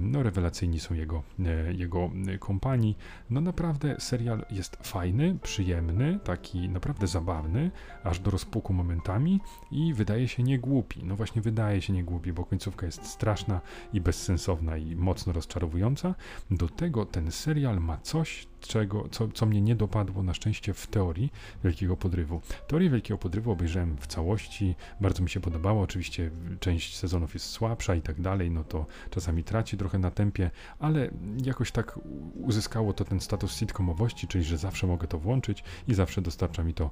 no 0.00 0.22
rewelacyjni 0.22 0.80
są 0.80 0.94
jego, 0.94 1.22
e, 1.46 1.72
jego 1.72 2.10
e, 2.28 2.38
kompanii. 2.38 2.96
No 3.30 3.40
naprawdę 3.40 3.96
serial 3.98 4.46
jest 4.50 4.76
fajny, 4.82 5.38
przyjemny, 5.42 6.18
taki 6.24 6.68
naprawdę 6.68 7.06
zabawny, 7.06 7.70
aż 8.04 8.20
do 8.20 8.30
rozpuku 8.30 8.72
momentami 8.72 9.40
i 9.70 9.94
wydaje 9.94 10.28
się 10.28 10.42
niegłupi. 10.42 11.04
No 11.04 11.16
właśnie 11.16 11.42
wydaje 11.42 11.82
się 11.82 11.92
niegłupi, 11.92 12.32
bo 12.32 12.44
końcówka 12.44 12.86
jest 12.86 13.06
straszna 13.06 13.60
i 13.92 14.00
bezsensowna 14.00 14.76
i 14.76 14.96
mocno 14.96 15.32
rozczarowująca, 15.32 16.14
do 16.50 16.68
tego 16.68 17.06
ten 17.06 17.32
serial 17.32 17.80
ma 17.80 17.96
coś, 17.96 18.46
czego, 18.60 19.08
co, 19.10 19.28
co 19.28 19.46
mnie 19.46 19.60
nie 19.60 19.76
dopadło 19.76 20.22
na 20.22 20.34
szczęście 20.34 20.74
w 20.74 20.86
teorii 20.86 21.32
Wielkiego 21.64 21.96
Podrywu. 21.96 22.40
Teorię 22.66 22.90
Wielkiego 22.90 23.18
Podrywu 23.18 23.50
obejrzałem 23.50 23.96
w 23.96 24.06
całości, 24.06 24.74
bardzo 25.00 25.22
mi 25.22 25.30
się 25.30 25.40
podobało, 25.40 25.82
oczywiście 25.82 26.30
część 26.60 26.96
sezonów 26.96 27.34
jest 27.34 27.46
słabsza 27.46 27.94
i 27.94 28.02
tak 28.02 28.20
dalej, 28.20 28.50
no 28.50 28.64
to 28.64 28.86
czasami 29.10 29.44
traci 29.44 29.76
trochę 29.76 29.98
na 29.98 30.10
tempie, 30.10 30.50
ale 30.78 31.10
jakoś 31.44 31.72
tak 31.72 31.98
uzyskało 32.34 32.92
to 32.92 33.04
ten 33.04 33.20
status 33.20 33.56
sitcomowości, 33.56 34.28
czyli 34.28 34.44
że 34.44 34.58
zawsze 34.58 34.86
mogę 34.86 35.08
to 35.08 35.18
włączyć 35.18 35.64
i 35.88 35.94
zawsze 35.94 36.22
dostarcza 36.22 36.62
mi 36.62 36.74
to 36.74 36.90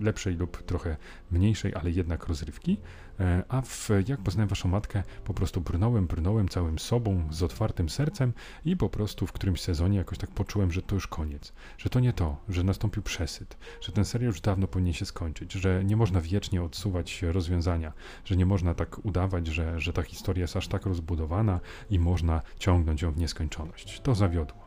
lepszej 0.00 0.36
lub 0.36 0.62
trochę 0.62 0.96
mniejszej, 1.30 1.74
ale 1.74 1.90
jednak 1.90 2.26
rozrywki. 2.26 2.78
E, 3.20 3.42
a 3.48 3.62
w 3.62 3.88
Jak 4.08 4.20
poznałem 4.20 4.48
waszą 4.48 4.68
matkę, 4.68 5.02
po 5.24 5.34
prostu 5.34 5.60
brnąłem, 5.60 6.06
brnąłem 6.06 6.48
całym 6.48 6.78
sobą, 6.78 7.28
z 7.30 7.42
otwartym 7.42 7.88
sercem 7.88 8.32
i 8.64 8.76
po 8.76 8.88
prostu 8.88 9.26
w 9.26 9.32
którymś 9.32 9.60
sezonie 9.60 9.98
jakoś 9.98 10.18
tak 10.18 10.30
poczułem, 10.30 10.72
że 10.72 10.81
to 10.82 10.94
już 10.94 11.06
koniec, 11.06 11.52
że 11.78 11.90
to 11.90 12.00
nie 12.00 12.12
to, 12.12 12.36
że 12.48 12.62
nastąpił 12.62 13.02
przesyt, 13.02 13.56
że 13.80 13.92
ten 13.92 14.04
serial 14.04 14.26
już 14.26 14.40
dawno 14.40 14.66
powinien 14.66 14.92
się 14.92 15.06
skończyć, 15.06 15.52
że 15.52 15.84
nie 15.84 15.96
można 15.96 16.20
wiecznie 16.20 16.62
odsuwać 16.62 17.22
rozwiązania, 17.22 17.92
że 18.24 18.36
nie 18.36 18.46
można 18.46 18.74
tak 18.74 19.04
udawać, 19.04 19.46
że, 19.46 19.80
że 19.80 19.92
ta 19.92 20.02
historia 20.02 20.42
jest 20.42 20.56
aż 20.56 20.68
tak 20.68 20.86
rozbudowana 20.86 21.60
i 21.90 21.98
można 21.98 22.42
ciągnąć 22.58 23.02
ją 23.02 23.12
w 23.12 23.18
nieskończoność. 23.18 24.00
To 24.00 24.14
zawiodło. 24.14 24.62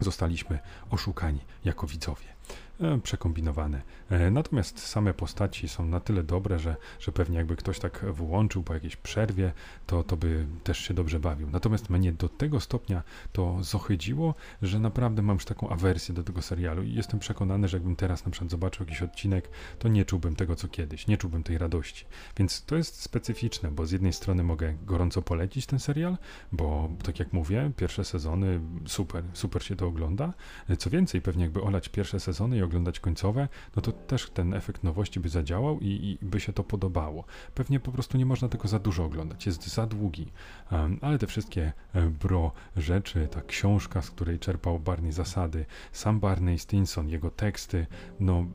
Zostaliśmy 0.00 0.58
oszukani 0.90 1.40
jako 1.64 1.86
widzowie. 1.86 2.35
E, 2.80 2.98
przekombinowane. 2.98 3.82
E, 4.10 4.30
natomiast 4.30 4.78
same 4.78 5.14
postaci 5.14 5.68
są 5.68 5.86
na 5.86 6.00
tyle 6.00 6.22
dobre, 6.22 6.58
że, 6.58 6.76
że 7.00 7.12
pewnie 7.12 7.36
jakby 7.36 7.56
ktoś 7.56 7.78
tak 7.78 8.04
włączył 8.12 8.62
po 8.62 8.74
jakiejś 8.74 8.96
przerwie, 8.96 9.52
to, 9.86 10.02
to 10.02 10.16
by 10.16 10.46
też 10.64 10.78
się 10.78 10.94
dobrze 10.94 11.20
bawił. 11.20 11.50
Natomiast 11.50 11.90
mnie 11.90 12.12
do 12.12 12.28
tego 12.28 12.60
stopnia 12.60 13.02
to 13.32 13.58
zohydziło, 13.60 14.34
że 14.62 14.78
naprawdę 14.78 15.22
mam 15.22 15.36
już 15.36 15.44
taką 15.44 15.68
awersję 15.68 16.14
do 16.14 16.24
tego 16.24 16.42
serialu 16.42 16.82
i 16.82 16.94
jestem 16.94 17.20
przekonany, 17.20 17.68
że 17.68 17.76
jakbym 17.76 17.96
teraz 17.96 18.24
na 18.24 18.30
przykład 18.30 18.50
zobaczył 18.50 18.86
jakiś 18.86 19.02
odcinek, 19.02 19.48
to 19.78 19.88
nie 19.88 20.04
czułbym 20.04 20.36
tego 20.36 20.56
co 20.56 20.68
kiedyś, 20.68 21.06
nie 21.06 21.16
czułbym 21.16 21.42
tej 21.42 21.58
radości. 21.58 22.04
Więc 22.36 22.64
to 22.64 22.76
jest 22.76 23.00
specyficzne, 23.02 23.70
bo 23.70 23.86
z 23.86 23.90
jednej 23.90 24.12
strony 24.12 24.42
mogę 24.42 24.74
gorąco 24.82 25.22
polecić 25.22 25.66
ten 25.66 25.78
serial, 25.78 26.16
bo 26.52 26.88
tak 27.02 27.18
jak 27.18 27.32
mówię, 27.32 27.70
pierwsze 27.76 28.04
sezony 28.04 28.60
super, 28.86 29.24
super 29.32 29.64
się 29.64 29.76
to 29.76 29.86
ogląda. 29.86 30.32
Co 30.78 30.90
więcej, 30.90 31.20
pewnie 31.20 31.44
jakby 31.44 31.62
olać 31.62 31.88
pierwsze 31.88 32.20
sezony 32.20 32.56
i 32.56 32.62
oglądać 32.66 33.00
końcowe, 33.00 33.48
no 33.76 33.82
to 33.82 33.92
też 33.92 34.30
ten 34.30 34.54
efekt 34.54 34.84
nowości 34.84 35.20
by 35.20 35.28
zadziałał 35.28 35.80
i, 35.80 35.86
i 35.86 36.26
by 36.26 36.40
się 36.40 36.52
to 36.52 36.64
podobało. 36.64 37.24
Pewnie 37.54 37.80
po 37.80 37.92
prostu 37.92 38.18
nie 38.18 38.26
można 38.26 38.48
tego 38.48 38.68
za 38.68 38.78
dużo 38.78 39.04
oglądać, 39.04 39.46
jest 39.46 39.68
za 39.68 39.86
długi, 39.86 40.32
um, 40.72 40.98
ale 41.02 41.18
te 41.18 41.26
wszystkie 41.26 41.72
e, 41.94 42.02
bro 42.02 42.52
rzeczy, 42.76 43.28
ta 43.30 43.42
książka, 43.42 44.02
z 44.02 44.10
której 44.10 44.38
czerpał 44.38 44.78
Barney 44.80 45.12
zasady, 45.12 45.66
sam 45.92 46.20
Barney 46.20 46.58
Stinson, 46.58 47.08
jego 47.08 47.30
teksty, 47.30 47.86
no 48.20 48.46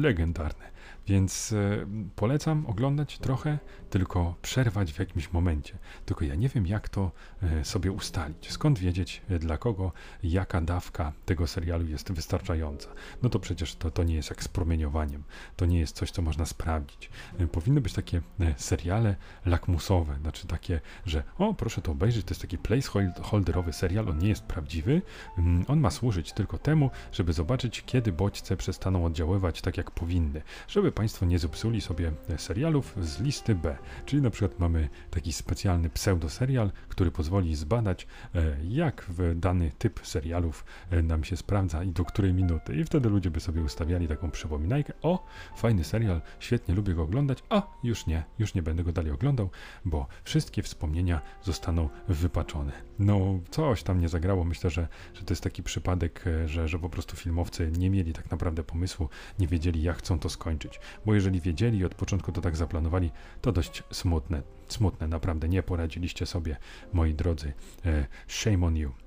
legendarne. 0.00 0.75
Więc 1.06 1.52
e, 1.52 1.86
polecam 2.16 2.66
oglądać 2.66 3.18
trochę, 3.18 3.58
tylko 3.90 4.34
przerwać 4.42 4.92
w 4.92 4.98
jakimś 4.98 5.32
momencie. 5.32 5.78
Tylko 6.06 6.24
ja 6.24 6.34
nie 6.34 6.48
wiem, 6.48 6.66
jak 6.66 6.88
to 6.88 7.10
e, 7.42 7.64
sobie 7.64 7.92
ustalić. 7.92 8.52
Skąd 8.52 8.78
wiedzieć, 8.78 9.22
e, 9.30 9.38
dla 9.38 9.58
kogo, 9.58 9.92
jaka 10.22 10.60
dawka 10.60 11.12
tego 11.24 11.46
serialu 11.46 11.86
jest 11.86 12.12
wystarczająca. 12.12 12.88
No 13.22 13.28
to 13.28 13.38
przecież 13.38 13.74
to, 13.74 13.90
to 13.90 14.04
nie 14.04 14.14
jest 14.14 14.30
jak 14.30 14.42
z 14.42 14.48
promieniowaniem. 14.48 15.22
To 15.56 15.66
nie 15.66 15.78
jest 15.78 15.96
coś, 15.96 16.10
co 16.10 16.22
można 16.22 16.46
sprawdzić. 16.46 17.10
Powinny 17.52 17.80
być 17.80 17.92
takie 17.92 18.20
seriale 18.56 19.16
lakmusowe, 19.46 20.18
znaczy 20.20 20.46
takie, 20.46 20.80
że 21.06 21.22
o, 21.38 21.54
proszę 21.54 21.82
to 21.82 21.92
obejrzeć, 21.92 22.24
to 22.24 22.30
jest 22.30 22.40
taki 22.40 22.58
placeholderowy 22.58 23.72
serial, 23.72 24.08
on 24.08 24.18
nie 24.18 24.28
jest 24.28 24.42
prawdziwy. 24.42 25.02
Mm, 25.38 25.64
on 25.68 25.80
ma 25.80 25.90
służyć 25.90 26.32
tylko 26.32 26.58
temu, 26.58 26.90
żeby 27.12 27.32
zobaczyć, 27.32 27.82
kiedy 27.86 28.12
bodźce 28.12 28.56
przestaną 28.56 29.04
oddziaływać 29.04 29.60
tak, 29.60 29.76
jak 29.76 29.90
powinny. 29.90 30.42
Żeby 30.68 30.92
Państwo 30.96 31.26
nie 31.26 31.38
zepsuli 31.38 31.80
sobie 31.80 32.12
serialów 32.36 32.96
z 33.00 33.20
listy 33.20 33.54
B. 33.54 33.76
Czyli 34.06 34.22
na 34.22 34.30
przykład 34.30 34.58
mamy 34.58 34.88
taki 35.10 35.32
specjalny 35.32 35.90
pseudoserial, 35.90 36.70
który 36.88 37.10
pozwoli 37.10 37.54
zbadać, 37.54 38.06
e, 38.34 38.56
jak 38.68 39.06
dany 39.34 39.72
typ 39.78 40.00
serialów 40.02 40.64
e, 40.90 41.02
nam 41.02 41.24
się 41.24 41.36
sprawdza 41.36 41.82
i 41.82 41.88
do 41.88 42.04
której 42.04 42.34
minuty. 42.34 42.76
I 42.76 42.84
wtedy 42.84 43.08
ludzie 43.08 43.30
by 43.30 43.40
sobie 43.40 43.62
ustawiali 43.62 44.08
taką 44.08 44.30
przypominajkę. 44.30 44.92
O, 45.02 45.26
fajny 45.56 45.84
serial, 45.84 46.20
świetnie 46.38 46.74
lubię 46.74 46.94
go 46.94 47.02
oglądać, 47.02 47.42
a 47.48 47.62
już 47.82 48.06
nie, 48.06 48.24
już 48.38 48.54
nie 48.54 48.62
będę 48.62 48.84
go 48.84 48.92
dalej 48.92 49.12
oglądał, 49.12 49.50
bo 49.84 50.06
wszystkie 50.24 50.62
wspomnienia 50.62 51.20
zostaną 51.42 51.88
wypaczone. 52.08 52.72
No, 52.98 53.40
coś 53.50 53.82
tam 53.82 54.00
nie 54.00 54.08
zagrało. 54.08 54.44
Myślę, 54.44 54.70
że, 54.70 54.88
że 55.14 55.22
to 55.22 55.32
jest 55.32 55.42
taki 55.42 55.62
przypadek, 55.62 56.24
e, 56.26 56.48
że, 56.48 56.68
że 56.68 56.78
po 56.78 56.90
prostu 56.90 57.16
filmowcy 57.16 57.72
nie 57.78 57.90
mieli 57.90 58.12
tak 58.12 58.30
naprawdę 58.30 58.62
pomysłu, 58.62 59.08
nie 59.38 59.46
wiedzieli, 59.46 59.82
jak 59.82 59.98
chcą 59.98 60.18
to 60.18 60.28
skończyć 60.28 60.80
bo 61.06 61.14
jeżeli 61.14 61.40
wiedzieli 61.40 61.78
i 61.78 61.84
od 61.84 61.94
początku 61.94 62.32
to 62.32 62.40
tak 62.40 62.56
zaplanowali, 62.56 63.10
to 63.40 63.52
dość 63.52 63.82
smutne, 63.90 64.42
smutne, 64.68 65.08
naprawdę 65.08 65.48
nie 65.48 65.62
poradziliście 65.62 66.26
sobie, 66.26 66.56
moi 66.92 67.14
drodzy. 67.14 67.52
E, 67.86 68.06
shame 68.28 68.66
on 68.66 68.76
you. 68.76 69.05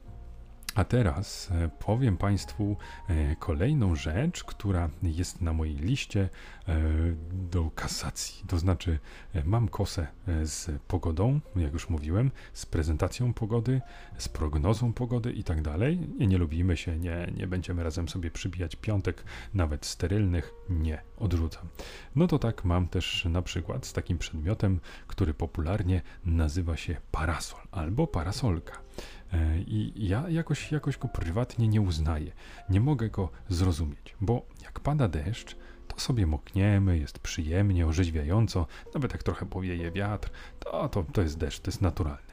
A 0.80 0.84
teraz 0.84 1.52
e, 1.52 1.70
powiem 1.80 2.18
Państwu 2.18 2.78
e, 3.10 3.36
kolejną 3.36 3.96
rzecz, 3.96 4.44
która 4.44 4.90
jest 5.04 5.42
na 5.42 5.54
mojej 5.54 5.76
liście 5.76 6.30
e, 6.68 6.80
do 7.32 7.72
kasacji. 7.76 8.44
To 8.48 8.60
znaczy, 8.60 9.00
mam 9.46 9.68
kosę 9.68 10.08
z 10.44 10.82
pogodą, 10.88 11.40
jak 11.56 11.74
już 11.74 11.90
mówiłem, 11.90 12.32
z 12.54 12.66
prezentacją 12.66 13.34
pogody, 13.34 13.82
z 14.18 14.30
prognozą 14.30 14.94
pogody 14.94 15.32
i 15.34 15.44
tak 15.44 15.62
dalej. 15.62 16.00
Nie 16.20 16.38
lubimy 16.38 16.78
się, 16.78 16.98
nie, 16.98 17.32
nie 17.38 17.48
będziemy 17.48 17.84
razem 17.84 18.10
sobie 18.10 18.32
przybijać 18.32 18.76
piątek, 18.76 19.24
nawet 19.54 19.86
sterylnych. 19.86 20.54
Nie, 20.70 21.02
odrzucam. 21.18 21.68
No 22.16 22.28
to 22.28 22.40
tak 22.40 22.66
mam 22.66 22.88
też 22.88 23.26
na 23.26 23.42
przykład 23.42 23.86
z 23.86 23.94
takim 23.94 24.18
przedmiotem, 24.18 24.80
który 25.08 25.34
popularnie 25.34 26.02
nazywa 26.26 26.78
się 26.78 26.98
parasol 27.12 27.62
albo 27.72 28.08
parasolka. 28.08 28.80
E, 29.34 29.60
I 29.60 30.08
ja 30.08 30.30
jakoś, 30.30 30.72
jakoś 30.72 30.98
go 30.98 31.08
prywatnie 31.08 31.68
nie 31.68 31.82
uznaję. 31.82 32.32
Nie 32.70 32.82
mogę 32.82 33.10
go 33.10 33.30
zrozumieć, 33.50 34.16
bo 34.22 34.46
jak 34.64 34.80
pada 34.80 35.08
deszcz, 35.08 35.56
to 35.88 36.00
sobie 36.00 36.28
mokniemy, 36.28 36.98
jest 36.98 37.20
przyjemnie, 37.20 37.88
orzeźwiająco, 37.88 38.68
nawet 38.94 39.12
jak 39.12 39.24
trochę 39.24 39.46
powieje 39.46 39.92
wiatr, 39.92 40.30
to, 40.60 40.90
to, 40.90 41.04
to 41.04 41.22
jest 41.22 41.38
deszcz, 41.38 41.60
to 41.60 41.72
jest 41.72 41.82
naturalne. 41.82 42.30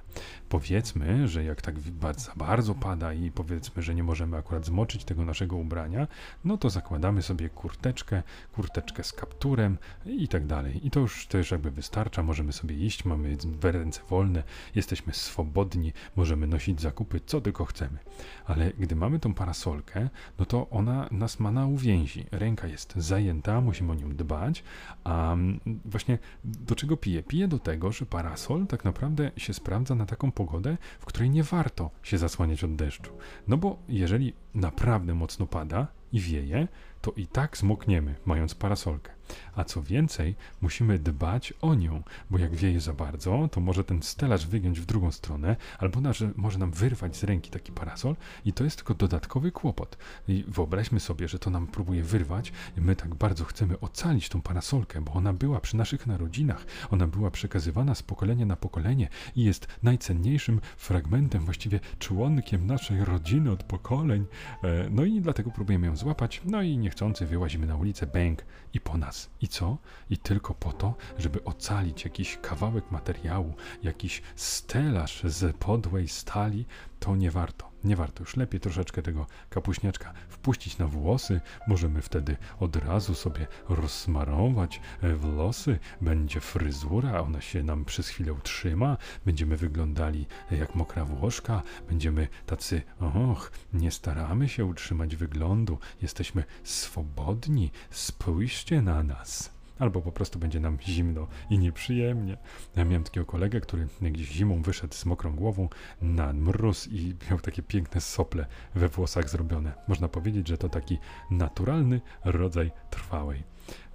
Powiedzmy, 0.48 1.28
że 1.28 1.44
jak 1.44 1.62
tak 1.62 1.74
za 2.16 2.32
bardzo 2.36 2.74
pada 2.74 3.12
i 3.12 3.30
powiedzmy, 3.30 3.82
że 3.82 3.94
nie 3.94 4.02
możemy 4.02 4.36
akurat 4.36 4.66
zmoczyć 4.66 5.04
tego 5.04 5.24
naszego 5.24 5.56
ubrania, 5.56 6.08
no 6.44 6.58
to 6.58 6.70
zakładamy 6.70 7.22
sobie 7.22 7.48
kurteczkę, 7.48 8.22
kurteczkę 8.52 9.04
z 9.04 9.12
kapturem 9.12 9.78
i 10.06 10.28
tak 10.28 10.46
dalej. 10.46 10.86
I 10.86 10.90
to 10.90 11.00
już 11.00 11.26
też 11.26 11.50
jakby 11.50 11.70
wystarcza, 11.70 12.22
możemy 12.22 12.52
sobie 12.52 12.76
iść, 12.76 13.04
mamy 13.04 13.36
ręce 13.62 14.00
wolne, 14.10 14.42
jesteśmy 14.74 15.12
swobodni, 15.12 15.92
możemy 16.16 16.46
nosić 16.46 16.80
zakupy, 16.80 17.20
co 17.26 17.40
tylko 17.40 17.64
chcemy. 17.64 17.98
Ale 18.46 18.72
gdy 18.78 18.96
mamy 18.96 19.18
tą 19.18 19.34
parasolkę, 19.34 20.08
no 20.38 20.44
to 20.44 20.70
ona 20.70 21.08
nas 21.10 21.40
ma 21.40 21.50
na 21.50 21.66
uwięzi. 21.66 22.26
Ręka 22.32 22.66
jest 22.66 22.94
zajęta, 22.96 23.60
musimy 23.60 23.92
o 23.92 23.94
nią 23.94 24.08
dbać, 24.08 24.64
a 25.04 25.32
mm, 25.32 25.60
właśnie 25.84 26.18
do 26.44 26.74
czego 26.74 26.96
pije? 26.96 27.22
Pije 27.22 27.48
do 27.48 27.58
tego, 27.58 27.92
że 27.92 28.06
parasol 28.06 28.66
tak 28.66 28.84
naprawdę 28.84 29.30
się 29.36 29.54
sprawdza 29.54 29.94
na 29.94 30.06
taką 30.06 30.32
pogodę, 30.36 30.76
w 31.00 31.06
której 31.06 31.30
nie 31.30 31.42
warto 31.42 31.90
się 32.02 32.18
zasłaniać 32.18 32.64
od 32.64 32.76
deszczu. 32.76 33.12
No 33.48 33.56
bo 33.56 33.78
jeżeli 33.88 34.32
naprawdę 34.54 35.14
mocno 35.14 35.46
pada 35.46 35.86
i 36.12 36.20
wieje, 36.20 36.68
to 37.02 37.12
i 37.16 37.26
tak 37.26 37.56
zmokniemy, 37.56 38.14
mając 38.24 38.54
parasolkę. 38.54 39.15
A 39.56 39.64
co 39.64 39.82
więcej, 39.82 40.34
musimy 40.60 40.98
dbać 40.98 41.54
o 41.60 41.74
nią, 41.74 42.02
bo 42.30 42.38
jak 42.38 42.54
wieje 42.54 42.80
za 42.80 42.92
bardzo, 42.92 43.48
to 43.52 43.60
może 43.60 43.84
ten 43.84 44.02
stelaż 44.02 44.46
wygiąć 44.46 44.80
w 44.80 44.86
drugą 44.86 45.12
stronę, 45.12 45.56
albo 45.78 46.00
może 46.36 46.58
nam 46.58 46.70
wyrwać 46.70 47.16
z 47.16 47.24
ręki 47.24 47.50
taki 47.50 47.72
parasol 47.72 48.16
i 48.44 48.52
to 48.52 48.64
jest 48.64 48.76
tylko 48.76 48.94
dodatkowy 48.94 49.52
kłopot. 49.52 49.98
I 50.28 50.44
wyobraźmy 50.48 51.00
sobie, 51.00 51.28
że 51.28 51.38
to 51.38 51.50
nam 51.50 51.66
próbuje 51.66 52.02
wyrwać 52.02 52.52
i 52.78 52.80
my 52.80 52.96
tak 52.96 53.14
bardzo 53.14 53.44
chcemy 53.44 53.80
ocalić 53.80 54.28
tą 54.28 54.42
parasolkę, 54.42 55.00
bo 55.00 55.12
ona 55.12 55.32
była 55.32 55.60
przy 55.60 55.76
naszych 55.76 56.06
narodzinach, 56.06 56.66
ona 56.90 57.06
była 57.06 57.30
przekazywana 57.30 57.94
z 57.94 58.02
pokolenia 58.02 58.46
na 58.46 58.56
pokolenie 58.56 59.08
i 59.36 59.44
jest 59.44 59.68
najcenniejszym 59.82 60.60
fragmentem, 60.76 61.44
właściwie 61.44 61.80
członkiem 61.98 62.66
naszej 62.66 63.04
rodziny 63.04 63.50
od 63.50 63.62
pokoleń. 63.62 64.24
E, 64.64 64.90
no 64.90 65.04
i 65.04 65.20
dlatego 65.20 65.50
próbujemy 65.50 65.86
ją 65.86 65.96
złapać, 65.96 66.42
no 66.44 66.62
i 66.62 66.78
niechcący 66.78 67.26
wyłazimy 67.26 67.66
na 67.66 67.76
ulicę, 67.76 68.06
bęk 68.06 68.44
i 68.74 68.80
po 68.80 68.98
nas 68.98 69.15
i 69.40 69.48
co? 69.48 69.78
I 70.10 70.18
tylko 70.18 70.54
po 70.54 70.72
to, 70.72 70.94
żeby 71.18 71.44
ocalić 71.44 72.04
jakiś 72.04 72.38
kawałek 72.42 72.90
materiału, 72.90 73.54
jakiś 73.82 74.22
stelaż 74.36 75.22
z 75.24 75.56
podłej 75.56 76.08
stali, 76.08 76.66
to 77.00 77.16
nie 77.16 77.30
warto. 77.30 77.75
Nie 77.86 77.96
warto. 77.96 78.22
Już 78.22 78.36
lepiej 78.36 78.60
troszeczkę 78.60 79.02
tego 79.02 79.26
kapuśniaczka 79.50 80.12
wpuścić 80.28 80.78
na 80.78 80.86
włosy. 80.86 81.40
Możemy 81.66 82.02
wtedy 82.02 82.36
od 82.60 82.76
razu 82.76 83.14
sobie 83.14 83.46
rozsmarować 83.68 84.80
e, 85.02 85.14
włosy. 85.14 85.78
Będzie 86.00 86.40
fryzura, 86.40 87.20
ona 87.20 87.40
się 87.40 87.62
nam 87.62 87.84
przez 87.84 88.08
chwilę 88.08 88.32
utrzyma. 88.32 88.96
Będziemy 89.26 89.56
wyglądali 89.56 90.26
jak 90.50 90.74
mokra 90.74 91.04
włoszka. 91.04 91.62
Będziemy 91.88 92.28
tacy, 92.46 92.82
och, 93.00 93.52
nie 93.72 93.90
staramy 93.90 94.48
się 94.48 94.64
utrzymać 94.64 95.16
wyglądu. 95.16 95.78
Jesteśmy 96.02 96.44
swobodni. 96.64 97.70
Spójrzcie 97.90 98.82
na 98.82 99.02
nas 99.02 99.55
albo 99.78 100.02
po 100.02 100.12
prostu 100.12 100.38
będzie 100.38 100.60
nam 100.60 100.78
zimno 100.80 101.26
i 101.50 101.58
nieprzyjemnie. 101.58 102.36
Ja 102.76 102.84
miałem 102.84 103.04
takiego 103.04 103.26
kolegę, 103.26 103.60
który 103.60 103.88
gdzieś 104.00 104.28
zimą 104.28 104.62
wyszedł 104.62 104.94
z 104.94 105.04
mokrą 105.04 105.36
głową 105.36 105.68
na 106.02 106.32
mróz 106.32 106.88
i 106.88 107.16
miał 107.30 107.40
takie 107.40 107.62
piękne 107.62 108.00
sople 108.00 108.46
we 108.74 108.88
włosach 108.88 109.30
zrobione. 109.30 109.72
Można 109.88 110.08
powiedzieć, 110.08 110.48
że 110.48 110.58
to 110.58 110.68
taki 110.68 110.98
naturalny 111.30 112.00
rodzaj 112.24 112.70
trwałej. 112.90 113.42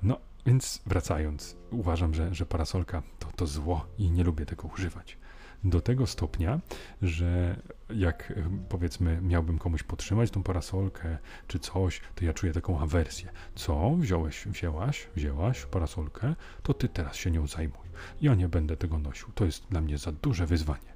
No, 0.04 0.18
więc 0.46 0.82
wracając, 0.86 1.58
uważam, 1.72 2.14
że, 2.14 2.36
że 2.36 2.46
parasolka 2.46 3.04
to, 3.20 3.28
to 3.36 3.48
zło 3.48 3.86
i 3.98 4.12
nie 4.12 4.24
lubię 4.24 4.46
tego 4.46 4.68
używać 4.68 5.18
do 5.64 5.82
tego 5.82 6.08
stopnia, 6.08 6.60
że 7.02 7.56
jak 7.90 8.34
powiedzmy 8.70 9.22
miałbym 9.22 9.60
komuś 9.60 9.84
podtrzymać 9.84 10.32
tą 10.32 10.44
parasolkę 10.44 11.18
czy 11.48 11.60
coś, 11.60 12.02
to 12.16 12.26
ja 12.26 12.34
czuję 12.34 12.54
taką 12.54 12.80
awersję. 12.80 13.30
Co? 13.56 13.96
Wziąłeś, 13.96 14.46
wzięłaś, 14.46 15.08
wzięłaś 15.16 15.66
parasolkę, 15.66 16.36
to 16.64 16.74
ty 16.74 16.90
teraz 16.90 17.16
się 17.16 17.32
nią 17.32 17.48
zajmuj. 17.48 17.88
Ja 18.22 18.36
nie 18.36 18.50
będę 18.50 18.78
tego 18.78 18.98
nosił. 18.98 19.28
To 19.36 19.46
jest 19.46 19.68
dla 19.70 19.82
mnie 19.82 19.98
za 19.98 20.12
duże 20.12 20.46
wyzwanie. 20.46 20.94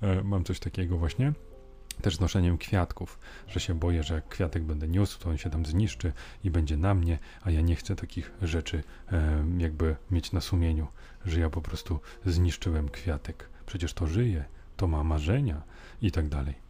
E, 0.00 0.22
mam 0.22 0.44
coś 0.44 0.60
takiego 0.60 0.98
właśnie 0.98 1.32
też 2.02 2.20
noszeniem 2.20 2.58
kwiatków, 2.58 3.18
że 3.48 3.60
się 3.60 3.74
boję, 3.74 4.02
że 4.02 4.14
jak 4.14 4.28
kwiatek 4.28 4.62
będę 4.62 4.88
niósł, 4.88 5.20
to 5.20 5.30
on 5.30 5.38
się 5.38 5.50
tam 5.50 5.66
zniszczy 5.66 6.12
i 6.44 6.50
będzie 6.50 6.76
na 6.76 6.94
mnie, 6.94 7.18
a 7.42 7.50
ja 7.50 7.60
nie 7.60 7.76
chcę 7.76 7.96
takich 7.96 8.32
rzeczy 8.42 8.82
e, 9.12 9.44
jakby 9.58 9.96
mieć 10.10 10.32
na 10.32 10.40
sumieniu, 10.40 10.86
że 11.24 11.40
ja 11.40 11.50
po 11.50 11.60
prostu 11.60 12.00
zniszczyłem 12.26 12.88
kwiatek. 12.88 13.48
Przecież 13.66 13.92
to 13.92 14.06
żyje, 14.06 14.44
to 14.76 14.86
ma 14.86 15.04
marzenia 15.04 15.62
i 16.02 16.12
tak 16.12 16.28
dalej. 16.28 16.66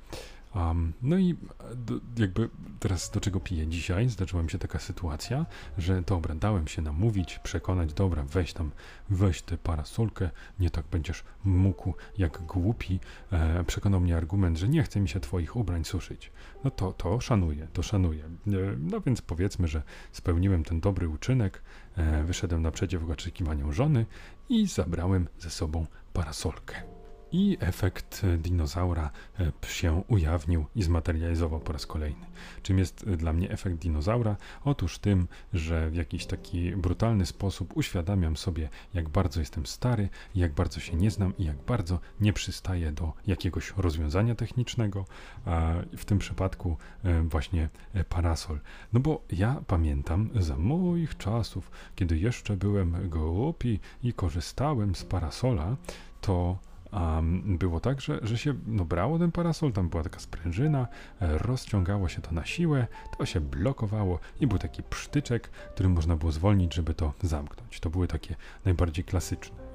Um, 0.57 0.93
no 1.03 1.19
i 1.19 1.37
do, 1.77 1.95
jakby 2.19 2.49
teraz 2.81 3.11
do 3.11 3.21
czego 3.21 3.41
piję 3.41 3.67
dzisiaj? 3.67 4.09
Zdarzyła 4.09 4.43
mi 4.43 4.51
się 4.51 4.59
taka 4.59 4.79
sytuacja, 4.79 5.47
że 5.79 6.03
dobra, 6.03 6.35
dałem 6.35 6.69
się 6.69 6.83
namówić, 6.83 7.39
przekonać, 7.39 7.93
dobra, 7.93 8.23
weź 8.23 8.53
tam, 8.53 8.71
weź 9.11 9.43
tę 9.43 9.59
parasolkę, 9.59 10.31
nie 10.61 10.71
tak 10.71 10.87
będziesz 10.91 11.25
mógł 11.45 11.95
jak 12.19 12.43
głupi. 12.43 13.01
E, 13.33 13.65
przekonał 13.65 14.01
mnie 14.01 14.17
argument, 14.17 14.59
że 14.59 14.69
nie 14.69 14.83
chce 14.83 15.01
mi 15.01 15.09
się 15.09 15.21
twoich 15.21 15.57
ubrań 15.57 15.85
suszyć. 15.85 16.31
No 16.65 16.71
to, 16.71 16.93
to 16.93 17.21
szanuję, 17.21 17.69
to 17.73 17.83
szanuję. 17.83 18.25
E, 18.25 18.51
no 18.79 19.01
więc 19.01 19.23
powiedzmy, 19.23 19.69
że 19.69 19.83
spełniłem 20.13 20.65
ten 20.65 20.81
dobry 20.81 21.09
uczynek, 21.09 21.63
e, 21.97 22.25
wyszedłem 22.25 22.63
naprzeciw 22.63 23.11
oczekiwaniom 23.11 23.73
żony 23.73 24.07
i 24.49 24.67
zabrałem 24.67 25.29
ze 25.39 25.51
sobą 25.51 25.87
parasolkę. 26.17 26.96
I 27.37 27.57
efekt 27.61 28.23
dinozaura 28.39 29.11
e, 29.41 29.53
się 29.67 30.03
ujawnił 30.09 30.67
i 30.75 30.83
zmaterializował 30.83 31.61
po 31.61 31.73
raz 31.73 31.87
kolejny. 31.87 32.27
Czym 32.63 32.79
jest 32.79 33.05
e, 33.09 33.17
dla 33.17 33.33
mnie 33.33 33.51
efekt 33.51 33.77
dinozaura? 33.77 34.37
Otóż 34.65 34.99
tym, 34.99 35.29
że 35.53 35.91
w 35.91 35.95
jakiś 35.95 36.27
taki 36.27 36.77
brutalny 36.77 37.27
sposób 37.27 37.77
uświadamiam 37.77 38.37
sobie, 38.37 38.69
jak 38.95 39.09
bardzo 39.09 39.41
jestem 39.41 39.67
stary, 39.67 40.09
jak 40.35 40.53
bardzo 40.53 40.81
się 40.81 40.97
nie 40.97 41.11
znam 41.11 41.37
i 41.39 41.45
jak 41.45 41.57
bardzo 41.57 42.01
nie 42.21 42.33
przystaję 42.33 42.93
do 42.93 43.13
jakiegoś 43.27 43.75
rozwiązania 43.77 44.35
technicznego, 44.35 45.05
a 45.45 45.73
w 45.97 46.05
tym 46.05 46.19
przypadku 46.19 46.77
e, 47.05 47.23
właśnie 47.23 47.69
parasol. 48.09 48.61
No 48.93 49.01
bo 49.01 49.23
ja 49.33 49.63
pamiętam 49.67 50.31
za 50.35 50.57
moich 50.57 51.17
czasów, 51.17 51.71
kiedy 51.97 52.19
jeszcze 52.19 52.57
byłem 52.57 53.09
głupi 53.09 53.81
i 54.03 54.13
korzystałem 54.13 54.95
z 54.95 55.05
parasola, 55.05 55.77
to 56.21 56.59
um, 56.97 57.59
było 57.59 57.81
tak, 57.81 58.01
że, 58.01 58.19
że 58.23 58.39
się 58.39 58.55
no, 58.67 58.85
brało 58.85 59.19
ten 59.19 59.33
parasol, 59.33 59.73
tam 59.73 59.89
była 59.89 60.03
taka 60.03 60.19
sprężyna, 60.19 60.89
e, 61.21 61.39
rozciągało 61.39 62.09
się 62.09 62.23
to 62.23 62.33
na 62.33 62.45
siłę, 62.45 62.87
to 63.19 63.27
się 63.27 63.41
blokowało 63.41 64.19
i 64.41 64.47
był 64.47 64.59
taki 64.59 64.83
psztyczek, 64.83 65.49
który 65.49 65.89
można 65.89 66.17
było 66.17 66.33
zwolnić, 66.33 66.75
żeby 66.75 66.95
to 66.95 67.13
zamknąć. 67.23 67.81
To 67.81 67.91
były 67.91 68.09
takie 68.09 68.37
najbardziej 68.65 69.05
klasyczne 69.05 69.66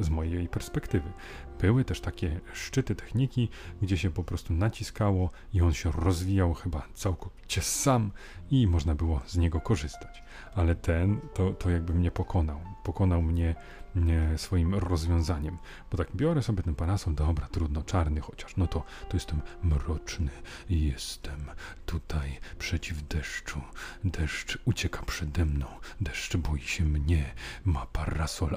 z 0.00 0.08
mojej 0.10 0.48
perspektywy. 0.48 1.12
Były 1.60 1.84
też 1.84 2.00
takie 2.00 2.40
szczyty 2.52 2.94
techniki, 2.94 3.48
gdzie 3.82 3.98
się 3.98 4.10
po 4.10 4.24
prostu 4.24 4.54
naciskało 4.54 5.30
i 5.52 5.60
on 5.62 5.72
się 5.72 5.92
rozwijał 5.92 6.54
chyba 6.54 6.82
całkowicie 6.94 7.62
sam 7.62 8.10
i 8.50 8.66
można 8.66 8.94
było 8.94 9.20
z 9.26 9.36
niego 9.36 9.60
korzystać. 9.60 10.22
Ale 10.54 10.74
ten 10.74 11.20
to, 11.34 11.50
to 11.50 11.70
jakby 11.70 11.94
mnie 11.94 12.10
pokonał. 12.10 12.60
Pokonał 12.84 13.22
mnie 13.22 13.54
nie, 13.94 14.38
swoim 14.38 14.74
rozwiązaniem. 14.74 15.58
Bo 15.90 15.98
tak 15.98 16.08
biorę 16.16 16.42
sobie 16.42 16.62
ten 16.62 16.74
parasol, 16.74 17.14
dobra, 17.14 17.48
trudno, 17.48 17.82
czarny 17.82 18.20
chociaż, 18.20 18.56
no 18.56 18.66
to, 18.66 18.82
to 19.08 19.16
jestem 19.16 19.40
mroczny 19.62 20.30
i 20.68 20.86
jestem 20.86 21.50
tutaj 21.86 22.38
przeciw 22.58 23.08
deszczu. 23.08 23.60
Deszcz 24.04 24.58
ucieka 24.64 25.02
przede 25.06 25.44
mną, 25.44 25.66
deszcz 26.00 26.36
boi 26.36 26.60
się 26.60 26.84
mnie, 26.84 27.34
ma 27.64 27.86
parasol 27.86 28.56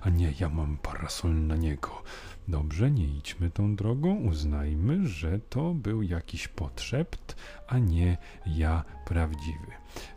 a 0.00 0.08
nie 0.08 0.32
ja 0.40 0.48
mam 0.48 0.76
parasol 0.76 1.46
na 1.46 1.56
niego. 1.56 2.02
Dobrze, 2.48 2.90
nie 2.90 3.04
idźmy 3.04 3.50
tą 3.50 3.76
drogą, 3.76 4.16
uznajmy, 4.16 5.06
że 5.06 5.38
to 5.38 5.74
był 5.74 6.02
jakiś 6.02 6.48
potrzebt, 6.48 7.36
a 7.68 7.78
nie 7.78 8.16
ja 8.46 8.84
prawdziwy. 9.04 9.66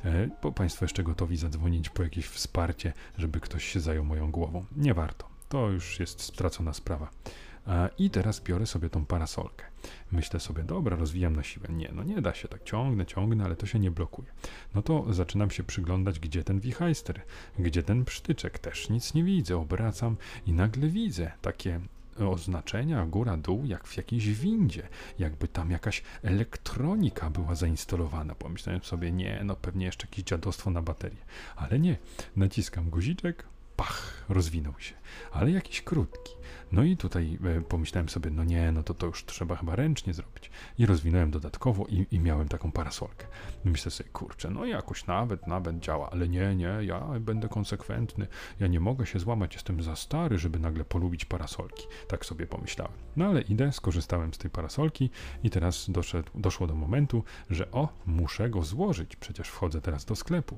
E, 0.05 0.29
bo 0.41 0.51
Państwo 0.51 0.85
jeszcze 0.85 1.03
gotowi 1.03 1.38
zadzwonić 1.38 1.89
po 1.89 2.03
jakieś 2.03 2.25
wsparcie, 2.25 2.93
żeby 3.17 3.39
ktoś 3.39 3.65
się 3.65 3.79
zajął 3.79 4.05
moją 4.05 4.31
głową. 4.31 4.65
Nie 4.75 4.93
warto. 4.93 5.27
To 5.49 5.69
już 5.69 5.99
jest 5.99 6.21
stracona 6.21 6.73
sprawa. 6.73 7.09
E, 7.67 7.89
I 7.97 8.10
teraz 8.10 8.41
biorę 8.41 8.65
sobie 8.65 8.89
tą 8.89 9.06
parasolkę. 9.06 9.65
Myślę 10.12 10.39
sobie, 10.39 10.63
dobra, 10.63 10.95
rozwijam 10.95 11.36
na 11.36 11.43
siłę. 11.43 11.67
Nie, 11.69 11.91
no 11.93 12.04
nie 12.04 12.21
da 12.21 12.34
się 12.34 12.47
tak, 12.47 12.63
ciągnę, 12.63 13.06
ciągnę, 13.06 13.43
ale 13.43 13.56
to 13.56 13.65
się 13.65 13.80
nie 13.80 13.91
blokuje. 13.91 14.28
No 14.75 14.82
to 14.82 15.13
zaczynam 15.13 15.51
się 15.51 15.63
przyglądać, 15.63 16.19
gdzie 16.19 16.43
ten 16.43 16.60
wichajster, 16.60 17.21
gdzie 17.60 17.84
ten 17.84 18.06
psztyczek. 18.06 18.60
Też 18.60 18.89
nic 18.89 19.13
nie 19.13 19.23
widzę, 19.23 19.58
obracam 19.58 20.17
i 20.47 20.54
nagle 20.54 20.88
widzę 20.88 21.32
takie 21.41 21.80
oznaczenia 22.19 23.06
góra-dół, 23.06 23.65
jak 23.65 23.88
w 23.88 23.97
jakiejś 23.97 24.30
windzie, 24.30 24.88
jakby 25.19 25.47
tam 25.47 25.71
jakaś 25.71 26.04
elektronika 26.23 27.30
była 27.30 27.56
zainstalowana. 27.56 28.36
Pomyślałem 28.36 28.84
sobie, 28.84 29.12
nie, 29.12 29.41
no 29.45 29.56
pewnie 29.56 29.86
jeszcze 29.86 30.08
jakieś 30.08 30.23
dziadostwo 30.25 30.71
na 30.71 30.82
baterię. 30.82 31.25
Ale 31.56 31.80
nie, 31.80 31.97
naciskam 32.36 32.89
guziczek, 32.89 33.45
pach, 33.75 34.25
rozwinął 34.29 34.79
się, 34.79 34.93
ale 35.31 35.51
jakiś 35.51 35.81
krótki. 35.81 36.35
No 36.71 36.83
i 36.83 36.97
tutaj 36.97 37.39
e, 37.57 37.61
pomyślałem 37.61 38.09
sobie, 38.09 38.31
no 38.31 38.43
nie, 38.43 38.71
no 38.71 38.83
to 38.83 38.93
to 38.93 39.05
już 39.05 39.25
trzeba 39.25 39.55
chyba 39.55 39.75
ręcznie 39.75 40.13
zrobić. 40.13 40.51
I 40.77 40.85
rozwinąłem 40.85 41.31
dodatkowo 41.31 41.85
i, 41.89 42.07
i 42.11 42.19
miałem 42.19 42.47
taką 42.47 42.71
parasolkę. 42.71 43.27
Myślę 43.65 43.91
sobie, 43.91 44.09
kurczę, 44.09 44.49
no 44.49 44.65
jakoś 44.65 45.07
nawet, 45.07 45.47
nawet 45.47 45.79
działa, 45.79 46.09
ale 46.09 46.27
nie, 46.27 46.55
nie, 46.55 46.77
ja 46.81 47.19
będę 47.19 47.49
konsekwentny, 47.49 48.27
ja 48.59 48.67
nie 48.67 48.79
mogę 48.79 49.05
się 49.05 49.19
złamać, 49.19 49.53
jestem 49.53 49.83
za 49.83 49.95
stary, 49.95 50.38
żeby 50.38 50.59
nagle 50.59 50.85
polubić 50.85 51.25
parasolki. 51.25 51.88
Tak 52.07 52.25
sobie 52.25 52.47
pomyślałem. 52.47 52.93
No 53.15 53.25
ale 53.25 53.41
idę, 53.41 53.71
skorzystałem 53.71 54.33
z 54.33 54.38
tej 54.38 54.51
parasolki 54.51 55.09
i 55.43 55.49
teraz 55.49 55.89
doszedł, 55.89 56.29
doszło 56.35 56.67
do 56.67 56.75
momentu, 56.75 57.23
że 57.49 57.71
o, 57.71 57.89
muszę 58.05 58.49
go 58.49 58.63
złożyć, 58.63 59.15
przecież 59.15 59.47
wchodzę 59.47 59.81
teraz 59.81 60.05
do 60.05 60.15
sklepu 60.15 60.57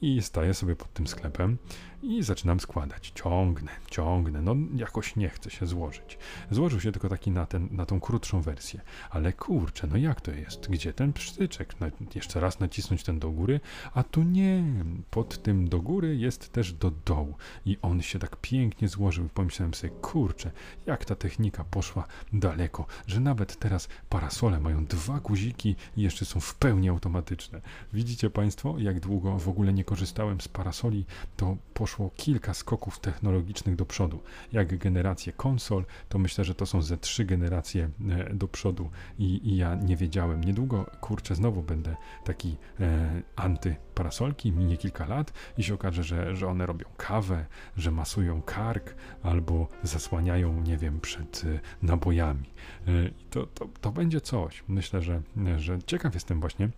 i 0.00 0.22
staję 0.22 0.54
sobie 0.54 0.76
pod 0.76 0.92
tym 0.92 1.06
sklepem 1.06 1.58
i 2.06 2.22
zaczynam 2.22 2.60
składać. 2.60 3.12
Ciągnę, 3.14 3.72
ciągnę, 3.90 4.42
no 4.42 4.56
jakoś 4.74 5.16
nie 5.16 5.28
chce 5.28 5.50
się 5.50 5.66
złożyć. 5.66 6.18
Złożył 6.50 6.80
się 6.80 6.92
tylko 6.92 7.08
taki 7.08 7.30
na, 7.30 7.46
ten, 7.46 7.68
na 7.70 7.86
tą 7.86 8.00
krótszą 8.00 8.40
wersję. 8.40 8.80
Ale 9.10 9.32
kurczę, 9.32 9.86
no 9.86 9.96
jak 9.96 10.20
to 10.20 10.30
jest? 10.30 10.70
Gdzie 10.70 10.92
ten 10.92 11.12
psztyczek? 11.12 11.74
No, 11.80 11.86
jeszcze 12.14 12.40
raz 12.40 12.60
nacisnąć 12.60 13.02
ten 13.02 13.18
do 13.18 13.30
góry, 13.30 13.60
a 13.94 14.02
tu 14.02 14.22
nie. 14.22 14.64
Pod 15.10 15.42
tym 15.42 15.68
do 15.68 15.80
góry 15.80 16.16
jest 16.16 16.52
też 16.52 16.72
do 16.72 16.90
dołu. 16.90 17.34
I 17.66 17.76
on 17.82 18.02
się 18.02 18.18
tak 18.18 18.36
pięknie 18.36 18.88
złożył. 18.88 19.28
Pomyślałem 19.34 19.74
sobie, 19.74 19.92
kurczę, 20.02 20.50
jak 20.86 21.04
ta 21.04 21.14
technika 21.14 21.64
poszła 21.64 22.06
daleko, 22.32 22.86
że 23.06 23.20
nawet 23.20 23.58
teraz 23.58 23.88
parasole 24.08 24.60
mają 24.60 24.84
dwa 24.84 25.20
guziki 25.20 25.76
i 25.96 26.02
jeszcze 26.02 26.24
są 26.24 26.40
w 26.40 26.54
pełni 26.54 26.88
automatyczne. 26.88 27.60
Widzicie 27.92 28.30
Państwo, 28.30 28.74
jak 28.78 29.00
długo 29.00 29.38
w 29.38 29.48
ogóle 29.48 29.72
nie 29.72 29.84
korzystałem 29.84 30.40
z 30.40 30.48
parasoli, 30.48 31.04
to 31.36 31.56
poszło 31.74 31.95
kilka 32.16 32.54
skoków 32.54 32.98
technologicznych 32.98 33.76
do 33.76 33.86
przodu. 33.86 34.22
Jak 34.52 34.78
generacje 34.78 35.32
konsol, 35.32 35.84
to 36.08 36.18
myślę, 36.18 36.44
że 36.44 36.54
to 36.54 36.66
są 36.66 36.82
ze 36.82 36.96
trzy 36.96 37.24
generacje 37.24 37.90
e, 38.08 38.34
do 38.34 38.48
przodu 38.48 38.90
i, 39.18 39.48
i 39.48 39.56
ja 39.56 39.74
nie 39.74 39.96
wiedziałem. 39.96 40.44
Niedługo, 40.44 40.86
kurczę, 41.00 41.34
znowu 41.34 41.62
będę 41.62 41.96
taki 42.24 42.56
e, 42.80 43.22
antyparasolki, 43.36 44.52
minie 44.52 44.76
kilka 44.76 45.06
lat 45.06 45.32
i 45.58 45.62
się 45.62 45.74
okaże, 45.74 46.04
że, 46.04 46.36
że 46.36 46.48
one 46.48 46.66
robią 46.66 46.86
kawę, 46.96 47.46
że 47.76 47.90
masują 47.90 48.42
kark 48.42 48.94
albo 49.22 49.68
zasłaniają, 49.82 50.60
nie 50.60 50.76
wiem, 50.76 51.00
przed 51.00 51.42
e, 51.44 51.60
nabojami. 51.86 52.50
E, 52.86 52.90
to, 53.30 53.46
to, 53.46 53.68
to 53.80 53.92
będzie 53.92 54.20
coś. 54.20 54.64
Myślę, 54.68 55.02
że, 55.02 55.22
że 55.56 55.78
ciekaw 55.86 56.14
jestem 56.14 56.40
właśnie, 56.40 56.68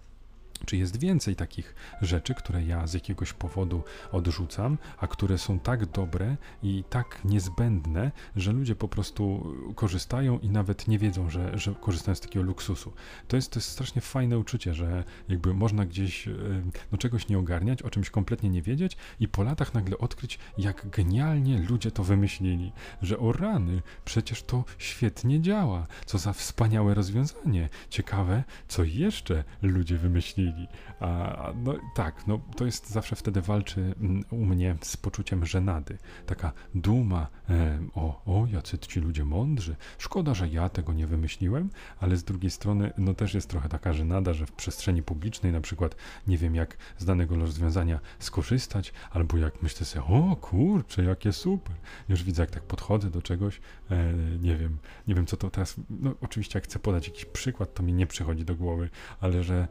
czy 0.65 0.77
jest 0.77 1.01
więcej 1.01 1.37
takich 1.37 1.75
rzeczy, 2.01 2.35
które 2.35 2.65
ja 2.65 2.87
z 2.87 2.95
jakiegoś 2.95 3.33
powodu 3.33 3.83
odrzucam, 4.13 4.79
a 4.99 5.07
które 5.07 5.39
są 5.39 5.61
tak 5.61 5.87
dobre 5.87 6.37
i 6.63 6.85
tak 6.91 7.25
niezbędne, 7.25 8.13
że 8.37 8.53
ludzie 8.53 8.75
po 8.75 8.89
prostu 8.89 9.55
korzystają 9.75 10.39
i 10.39 10.51
nawet 10.51 10.89
nie 10.89 10.99
wiedzą, 10.99 11.31
że, 11.31 11.59
że 11.59 11.75
korzystają 11.75 12.15
z 12.15 12.21
takiego 12.21 12.45
luksusu. 12.45 12.93
To 13.29 13.37
jest, 13.37 13.51
to 13.51 13.59
jest 13.59 13.69
strasznie 13.71 14.03
fajne 14.03 14.39
uczucie, 14.39 14.75
że 14.75 15.05
jakby 15.29 15.55
można 15.55 15.87
gdzieś 15.87 16.29
e, 16.29 16.33
no, 16.93 16.99
czegoś 16.99 17.29
nie 17.29 17.39
ogarniać, 17.39 17.83
o 17.83 17.91
czymś 17.91 18.11
kompletnie 18.11 18.51
nie 18.51 18.63
wiedzieć 18.63 18.97
i 19.21 19.29
po 19.29 19.43
latach 19.43 19.75
nagle 19.75 19.99
odkryć, 19.99 20.39
jak 20.59 20.91
genialnie 20.91 21.59
ludzie 21.59 21.91
to 21.91 22.05
wymyślili, 22.05 22.73
że 23.03 23.19
o 23.19 23.33
rany, 23.33 23.83
przecież 24.05 24.43
to 24.43 24.65
świetnie 24.79 25.41
działa, 25.41 25.87
co 26.07 26.19
za 26.19 26.33
wspaniałe 26.33 26.95
rozwiązanie. 26.95 27.69
Ciekawe, 27.91 28.45
co 28.69 28.85
jeszcze 28.85 29.45
ludzie 29.63 29.99
wymyślili 29.99 30.48
chwili. 30.49 30.69
A, 31.01 31.53
no 31.65 31.75
tak, 31.95 32.27
no 32.27 32.41
to 32.57 32.65
jest 32.65 32.91
zawsze 32.91 33.17
wtedy 33.17 33.41
walczy 33.43 33.95
mm, 34.01 34.25
u 34.31 34.45
mnie 34.45 34.77
z 34.83 34.97
poczuciem 34.97 35.47
żenady. 35.47 35.99
Taka 36.27 36.53
duma, 36.75 37.27
e, 37.51 37.79
o, 37.95 38.23
o, 38.27 38.47
jacy 38.47 38.79
ci 38.79 39.01
ludzie 39.01 39.25
mądrzy. 39.25 39.77
Szkoda, 39.99 40.35
że 40.35 40.49
ja 40.49 40.69
tego 40.69 40.93
nie 40.93 41.07
wymyśliłem, 41.07 41.71
ale 42.01 42.17
z 42.17 42.25
drugiej 42.25 42.51
strony, 42.51 42.93
no 42.99 43.15
też 43.15 43.35
jest 43.35 43.51
trochę 43.51 43.69
taka 43.69 43.93
żenada, 43.93 44.33
że 44.33 44.47
w 44.47 44.53
przestrzeni 44.53 45.03
publicznej 45.03 45.53
na 45.53 45.61
przykład 45.61 45.97
nie 46.27 46.39
wiem 46.39 46.55
jak 46.55 46.77
z 46.99 47.05
danego 47.05 47.37
rozwiązania 47.37 48.01
skorzystać, 48.19 48.93
albo 49.11 49.37
jak 49.37 49.63
myślę 49.63 49.87
sobie, 49.87 50.05
o 50.05 50.37
kurczę, 50.37 51.05
jakie 51.05 51.33
super. 51.33 51.77
Już 52.09 52.25
widzę, 52.25 52.43
jak 52.43 52.51
tak 52.51 52.63
podchodzę 52.63 53.11
do 53.11 53.23
czegoś, 53.23 53.61
e, 53.91 54.13
nie 54.41 54.57
wiem, 54.57 54.79
nie 55.09 55.15
wiem 55.15 55.27
co 55.27 55.37
to 55.37 55.51
teraz, 55.51 55.77
no 55.91 56.15
oczywiście 56.21 56.57
jak 56.59 56.65
chcę 56.65 56.79
podać 56.79 57.09
jakiś 57.09 57.25
przykład, 57.25 57.75
to 57.75 57.83
mi 57.83 57.93
nie 57.93 58.07
przychodzi 58.07 58.45
do 58.45 58.55
głowy, 58.55 58.91
ale 59.21 59.43
że 59.43 59.69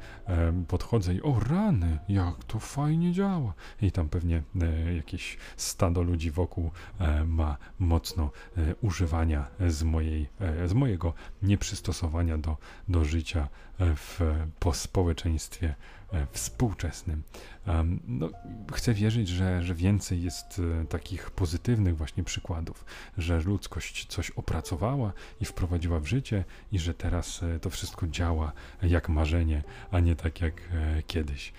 podchodzę 0.67 1.13
i 1.13 1.21
o 1.21 1.39
rany, 1.39 1.99
jak 2.09 2.43
to 2.43 2.59
fajnie 2.59 3.11
działa. 3.11 3.53
I 3.81 3.91
tam 3.91 4.09
pewnie 4.09 4.43
e, 4.61 4.95
jakieś 4.95 5.37
stado 5.57 6.01
ludzi 6.01 6.31
wokół 6.31 6.71
e, 6.99 7.23
ma 7.23 7.57
mocno 7.79 8.31
e, 8.57 8.75
używania 8.81 9.47
z, 9.67 9.83
mojej, 9.83 10.29
e, 10.39 10.67
z 10.67 10.73
mojego 10.73 11.13
nieprzystosowania 11.41 12.37
do, 12.37 12.57
do 12.87 13.05
życia 13.05 13.47
w, 13.79 14.21
po 14.59 14.73
społeczeństwie 14.73 15.75
e, 16.13 16.27
współczesnym. 16.31 17.23
No, 18.07 18.29
chcę 18.73 18.93
wierzyć, 18.93 19.27
że, 19.27 19.63
że 19.63 19.75
więcej 19.75 20.23
jest 20.23 20.61
e, 20.81 20.85
takich 20.85 21.31
pozytywnych 21.31 21.97
właśnie 21.97 22.23
przykładów, 22.23 22.85
że 23.17 23.39
ludzkość 23.39 24.05
coś 24.05 24.31
opracowała 24.31 25.13
i 25.41 25.45
wprowadziła 25.45 25.99
w 25.99 26.05
życie 26.05 26.43
i 26.71 26.79
że 26.79 26.93
teraz 26.93 27.43
e, 27.43 27.59
to 27.59 27.69
wszystko 27.69 28.07
działa 28.07 28.51
jak 28.83 29.09
marzenie, 29.09 29.63
a 29.91 29.99
nie 29.99 30.15
tak 30.15 30.41
jak 30.41 30.61
kiedyś. 31.07 31.53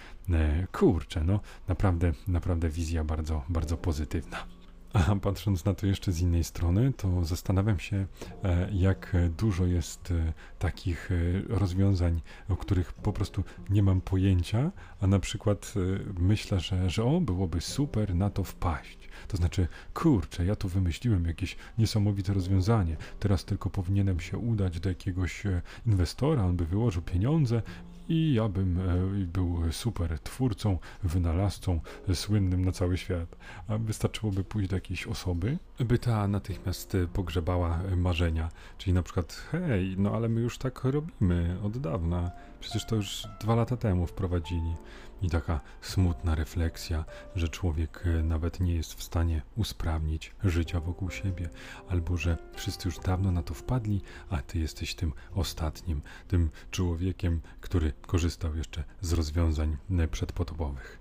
Kurczę, 0.72 1.24
no 1.24 1.40
naprawdę, 1.68 2.12
naprawdę 2.26 2.68
wizja 2.68 3.04
bardzo, 3.04 3.44
bardzo 3.48 3.76
pozytywna. 3.76 4.57
A 4.92 5.16
patrząc 5.16 5.64
na 5.64 5.74
to 5.74 5.86
jeszcze 5.86 6.12
z 6.12 6.20
innej 6.20 6.44
strony, 6.44 6.92
to 6.96 7.24
zastanawiam 7.24 7.78
się, 7.78 8.06
e, 8.44 8.68
jak 8.72 9.16
dużo 9.36 9.66
jest 9.66 10.10
e, 10.10 10.32
takich 10.58 11.10
e, 11.12 11.14
rozwiązań, 11.48 12.20
o 12.48 12.56
których 12.56 12.92
po 12.92 13.12
prostu 13.12 13.44
nie 13.70 13.82
mam 13.82 14.00
pojęcia, 14.00 14.70
a 15.00 15.06
na 15.06 15.18
przykład 15.18 15.74
myślę, 16.18 16.60
że, 16.60 16.90
że 16.90 17.04
o, 17.04 17.20
byłoby 17.20 17.60
super 17.60 18.14
na 18.14 18.30
to 18.30 18.44
wpaść. 18.44 19.08
To 19.28 19.36
znaczy, 19.36 19.68
kurczę, 19.94 20.44
ja 20.44 20.56
tu 20.56 20.68
wymyśliłem 20.68 21.24
jakieś 21.24 21.56
niesamowite 21.78 22.32
rozwiązanie, 22.32 22.96
teraz 23.20 23.44
tylko 23.44 23.70
powinienem 23.70 24.20
się 24.20 24.38
udać 24.38 24.80
do 24.80 24.88
jakiegoś 24.88 25.42
inwestora, 25.86 26.44
on 26.44 26.56
by 26.56 26.66
wyłożył 26.66 27.02
pieniądze 27.02 27.62
i 28.08 28.34
ja 28.34 28.48
bym 28.48 28.80
e, 28.80 29.26
był 29.26 29.72
super 29.72 30.18
twórcą, 30.18 30.78
wynalazcą, 31.02 31.80
słynnym 32.14 32.64
na 32.64 32.72
cały 32.72 32.96
świat. 32.96 33.36
A 33.68 33.78
wystarczyłoby 33.78 34.44
pójść 34.44 34.70
do 34.70 34.76
jakiejś 34.76 35.06
osoby, 35.06 35.58
by 35.80 35.98
ta 35.98 36.28
natychmiast 36.28 36.94
e, 36.94 37.06
pogrzebała 37.06 37.80
e, 37.82 37.96
marzenia. 37.96 38.48
Czyli 38.78 38.92
na 38.92 39.02
przykład, 39.02 39.32
hej, 39.32 39.94
no 39.98 40.14
ale 40.14 40.28
my 40.28 40.40
już 40.40 40.58
tak 40.58 40.84
robimy 40.84 41.58
od 41.62 41.78
dawna. 41.78 42.30
Przecież 42.60 42.84
to 42.86 42.96
już 42.96 43.28
dwa 43.40 43.54
lata 43.54 43.76
temu 43.76 44.06
wprowadzili. 44.06 44.74
I 45.22 45.30
taka 45.30 45.60
smutna 45.80 46.34
refleksja, 46.34 47.04
że 47.36 47.48
człowiek 47.48 48.04
nawet 48.22 48.60
nie 48.60 48.74
jest 48.74 48.94
w 48.94 49.02
stanie 49.02 49.42
usprawnić 49.56 50.32
życia 50.44 50.80
wokół 50.80 51.10
siebie, 51.10 51.48
albo 51.88 52.16
że 52.16 52.36
wszyscy 52.54 52.88
już 52.88 52.98
dawno 52.98 53.32
na 53.32 53.42
to 53.42 53.54
wpadli, 53.54 54.00
a 54.30 54.42
ty 54.42 54.58
jesteś 54.58 54.94
tym 54.94 55.12
ostatnim, 55.34 56.00
tym 56.28 56.50
człowiekiem, 56.70 57.40
który 57.60 57.92
korzystał 58.06 58.56
jeszcze 58.56 58.84
z 59.00 59.12
rozwiązań 59.12 59.76
przedpotopowych. 60.10 60.98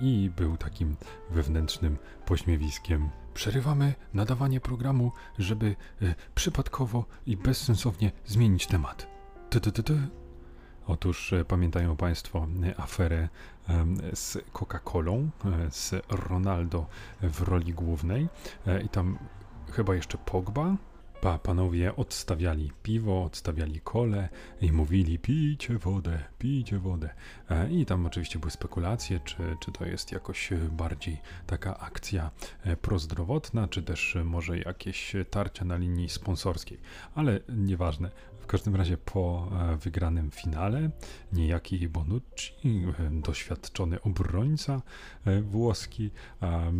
I 0.00 0.30
był 0.36 0.56
takim 0.56 0.96
wewnętrznym 1.30 1.96
pośmiewiskiem. 2.26 3.10
Przerywamy 3.34 3.94
nadawanie 4.14 4.60
programu, 4.60 5.12
żeby 5.38 5.76
e, 6.02 6.14
przypadkowo 6.34 7.04
i 7.26 7.36
bezsensownie 7.36 8.12
zmienić 8.26 8.66
temat. 8.66 9.06
Ty, 9.50 9.60
ty, 9.60 9.72
ty, 9.72 9.82
ty. 9.82 10.19
Otóż 10.86 11.32
e, 11.32 11.44
pamiętają 11.44 11.96
Państwo 11.96 12.46
e, 12.62 12.80
aferę 12.80 13.28
z 14.14 14.38
Coca-Colą, 14.52 15.28
e, 15.44 15.70
z 15.70 15.94
Ronaldo 16.08 16.86
w 17.22 17.42
roli 17.42 17.72
głównej 17.74 18.28
i 18.84 18.88
tam 18.88 19.18
chyba 19.72 19.94
jeszcze 19.94 20.18
Pogba. 20.18 20.76
Pa, 21.20 21.38
panowie 21.38 21.96
odstawiali 21.96 22.72
piwo, 22.82 23.24
odstawiali 23.24 23.80
kole 23.80 24.28
i 24.60 24.72
mówili 24.72 25.18
pijcie 25.18 25.78
wodę, 25.78 26.22
pijcie 26.38 26.78
wodę. 26.78 27.10
I 27.70 27.86
tam 27.86 28.06
oczywiście 28.06 28.38
były 28.38 28.50
spekulacje, 28.50 29.20
czy, 29.20 29.36
czy 29.60 29.72
to 29.72 29.86
jest 29.86 30.12
jakoś 30.12 30.50
bardziej 30.70 31.20
taka 31.46 31.78
akcja 31.78 32.30
prozdrowotna, 32.82 33.68
czy 33.68 33.82
też 33.82 34.16
może 34.24 34.58
jakieś 34.58 35.12
tarcia 35.30 35.64
na 35.64 35.76
linii 35.76 36.08
sponsorskiej. 36.08 36.80
Ale 37.14 37.40
nieważne, 37.48 38.10
każdym 38.50 38.76
razie 38.76 38.98
po 38.98 39.48
e, 39.72 39.76
wygranym 39.76 40.30
finale 40.30 40.90
niejaki 41.32 41.88
Bonucci, 41.88 42.54
e, 42.64 43.10
doświadczony 43.10 44.02
obrońca 44.02 44.82
e, 45.24 45.42
włoski, 45.42 46.10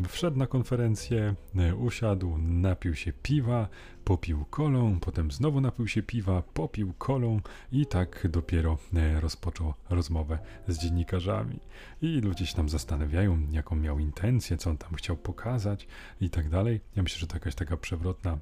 wszedł 0.09 0.39
na 0.39 0.47
konferencję, 0.47 1.35
usiadł, 1.79 2.39
napił 2.39 2.95
się 2.95 3.13
piwa, 3.13 3.69
popił 4.05 4.45
kolą, 4.51 5.01
potem 5.01 5.31
znowu 5.31 5.61
napił 5.61 5.89
się 5.89 6.03
piwa, 6.03 6.43
popił 6.43 6.93
kolą 6.99 7.41
i 7.73 7.87
tak 7.87 8.27
dopiero 8.31 8.79
rozpoczął 9.21 9.75
rozmowę 9.91 10.39
z 10.69 10.79
dziennikarzami. 10.79 11.59
I 12.03 12.21
ludzie 12.21 12.47
się 12.47 12.57
tam 12.57 12.69
zastanawiają, 12.69 13.47
jaką 13.51 13.77
miał 13.77 13.99
intencję, 13.99 14.57
co 14.57 14.71
on 14.71 14.79
tam 14.79 14.95
chciał 14.95 15.17
pokazać 15.17 15.87
i 16.21 16.31
tak 16.31 16.49
dalej. 16.49 16.81
Ja 16.97 17.03
myślę, 17.03 17.19
że 17.19 17.27
to 17.27 17.37
jakaś 17.37 17.55
taka 17.55 17.77
przewrotna, 17.77 18.39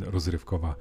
rozrywkowa 0.00 0.74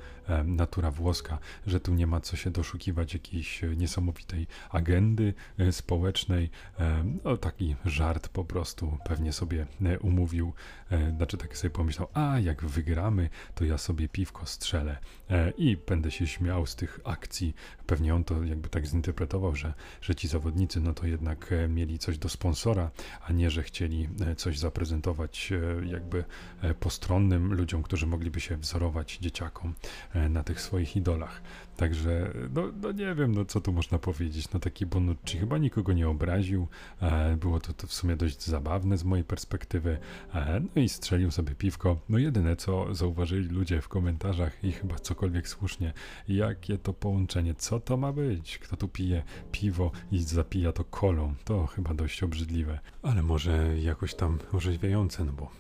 natura 0.46 0.92
włoska, 0.92 1.38
że 1.68 1.80
tu 1.80 1.94
nie 1.94 2.08
ma 2.08 2.22
co 2.22 2.36
się 2.36 2.52
doszukiwać 2.52 3.14
jakiejś 3.14 3.62
niesamowitej 3.78 4.48
agendy 4.70 5.34
e, 5.58 5.72
społecznej. 5.72 6.50
E, 6.80 7.04
no, 7.24 7.38
taki 7.38 7.76
żart 7.86 8.28
po 8.28 8.46
prostu 8.46 8.98
pewnie 9.06 9.34
sobie 9.34 9.68
e, 9.82 10.00
umówił, 10.00 10.54
znaczy 11.18 11.38
tak 11.38 11.58
sobie 11.58 11.72
pomyślał, 11.72 12.08
a 12.14 12.40
jak 12.40 12.66
wygramy, 12.66 13.30
to 13.56 13.66
ja 13.66 13.78
sobie 13.78 14.10
piwko 14.16 14.46
strzelę 14.46 14.98
i 15.58 15.78
będę 15.88 16.12
się 16.12 16.28
śmiał 16.28 16.66
z 16.66 16.76
tych 16.76 17.00
akcji. 17.04 17.56
Pewnie 17.86 18.16
on 18.16 18.24
to 18.24 18.44
jakby 18.44 18.70
tak 18.70 18.88
zinterpretował, 18.88 19.56
że, 19.56 19.74
że 20.02 20.16
ci 20.16 20.28
zawodnicy 20.28 20.80
no 20.80 20.94
to 20.94 21.08
jednak 21.08 21.54
mieli 21.70 22.00
coś 22.00 22.18
do 22.18 22.30
sponsora, 22.30 22.92
a 23.28 23.32
nie, 23.32 23.52
że 23.52 23.64
chcieli 23.64 24.10
coś 24.38 24.60
zaprezentować 24.60 25.54
jakby 25.86 26.24
postronnym 26.80 27.54
ludziom, 27.54 27.84
którzy 27.84 28.08
mogliby 28.08 28.40
się 28.40 28.58
wzorować 28.58 29.18
dzieciakom 29.22 29.74
na 30.30 30.44
tych 30.44 30.62
swoich 30.62 30.96
idolach. 30.96 31.42
Także, 31.78 32.34
no, 32.54 32.62
no, 32.82 32.92
nie 32.92 33.16
wiem, 33.16 33.36
no 33.36 33.46
co 33.46 33.62
tu 33.62 33.74
można 33.74 34.00
powiedzieć. 34.00 34.52
No 34.54 34.60
taki 34.60 34.86
Bonucci 34.86 35.38
chyba 35.38 35.58
nikogo 35.58 35.94
nie 35.94 36.10
obraził. 36.10 36.68
E, 37.02 37.38
było 37.38 37.60
to, 37.60 37.74
to 37.74 37.88
w 37.88 37.94
sumie 37.94 38.16
dość 38.16 38.46
zabawne 38.46 38.98
z 38.98 39.04
mojej 39.04 39.26
perspektywy. 39.26 39.98
E, 40.34 40.62
no 40.76 40.82
i 40.82 40.90
strzelił 40.90 41.32
sobie 41.32 41.56
piwko. 41.56 41.98
No 42.10 42.18
jedyne, 42.18 42.56
co 42.56 42.96
zauważyli 42.96 43.48
ludzie 43.48 43.82
w 43.82 43.88
komentarzach 43.88 44.64
i 44.64 44.72
chyba 44.72 44.96
cokolwiek 44.96 45.48
słusznie, 45.48 45.94
jakie 46.28 46.78
to 46.78 46.94
połączenie, 46.94 47.54
co 47.54 47.80
to 47.80 47.98
ma 47.98 48.14
być? 48.14 48.58
Kto 48.58 48.78
tu 48.78 48.88
pije 48.88 49.24
piwo 49.52 49.92
i 50.12 50.20
zapija 50.20 50.72
to 50.72 50.84
kolą? 50.84 51.34
To 51.44 51.68
chyba 51.68 51.94
dość 51.94 52.24
obrzydliwe. 52.24 52.80
Ale 53.02 53.24
może 53.24 53.80
jakoś 53.80 54.16
tam 54.16 54.40
orzeźwiające, 54.54 55.26
no 55.26 55.32
bo 55.32 55.52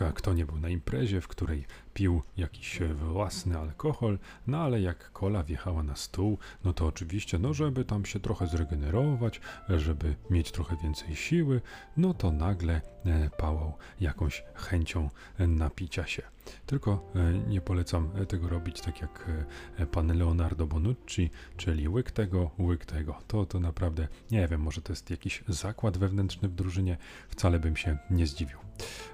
e, 0.00 0.12
kto 0.12 0.34
nie 0.34 0.46
był 0.46 0.56
na 0.56 0.68
imprezie, 0.68 1.20
w 1.20 1.28
której 1.28 1.64
pił 1.94 2.22
jakiś 2.36 2.80
własny 2.94 3.58
alkohol, 3.58 4.18
no 4.46 4.58
ale 4.58 4.80
jak 4.80 5.12
kola 5.12 5.42
wjechała 5.42 5.82
na 5.82 5.96
stół, 5.96 6.38
no 6.64 6.72
to 6.72 6.86
oczywiście, 6.86 7.38
no 7.38 7.54
żeby 7.54 7.84
tam 7.84 8.04
się 8.04 8.20
trochę 8.20 8.46
zregenerować, 8.46 9.40
żeby 9.68 10.16
mieć 10.30 10.52
trochę 10.52 10.76
więcej 10.76 11.16
siły, 11.16 11.60
no 11.96 12.14
to 12.14 12.32
nagle 12.32 12.80
e, 13.06 13.30
pałał 13.30 13.72
jakąś 14.00 14.44
chęcią 14.54 15.10
napicia 15.38 16.06
się. 16.06 16.22
Tylko 16.66 17.10
e, 17.14 17.32
nie 17.48 17.60
polecam 17.60 18.10
tego 18.28 18.48
robić 18.48 18.80
tak 18.80 19.00
jak 19.00 19.30
e, 19.78 19.86
pan 19.86 20.18
Leonardo 20.18 20.66
Bonucci, 20.66 21.30
czyli 21.56 21.88
łyk 21.88 22.10
tego, 22.10 22.50
łyk 22.58 22.84
tego. 22.84 23.18
To, 23.26 23.46
to 23.46 23.60
naprawdę, 23.60 24.08
nie 24.30 24.48
wiem, 24.48 24.60
może 24.60 24.82
to 24.82 24.92
jest 24.92 25.10
jakiś 25.10 25.44
zakład 25.48 25.98
wewnętrzny 25.98 26.48
w 26.48 26.54
drużynie, 26.54 26.96
wcale 27.28 27.60
bym 27.60 27.76
się 27.76 27.98
nie 28.10 28.26
zdziwił. 28.26 28.63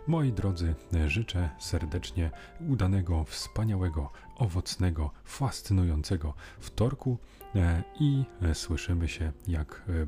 Moi 0.06 0.32
drodzy, 0.32 0.74
życzę 1.06 1.50
serdecznie 1.58 2.30
udanego, 2.68 3.24
wspaniałego, 3.24 4.10
owocnego, 4.36 5.10
fascynującego 5.24 6.34
wtorku 6.60 7.18
e, 7.54 7.82
i 8.00 8.24
e, 8.42 8.54
słyszymy 8.54 9.08
się 9.08 9.32
jak, 9.48 9.82
e, 9.88 10.06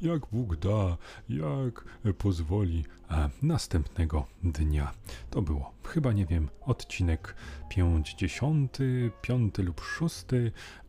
jak 0.00 0.26
Bóg 0.32 0.56
da, 0.56 0.96
jak 1.28 1.84
pozwoli 2.18 2.84
następnego 3.42 4.26
dnia. 4.42 4.92
To 5.30 5.42
było 5.42 5.72
chyba, 5.84 6.12
nie 6.12 6.26
wiem, 6.26 6.48
odcinek 6.60 7.34
55 7.68 9.58
lub 9.58 9.80
6, 9.80 10.24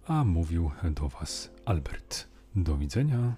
a 0.05 0.23
mówił 0.23 0.71
do 0.83 1.09
Was 1.09 1.51
Albert. 1.65 2.27
Do 2.55 2.77
widzenia. 2.77 3.35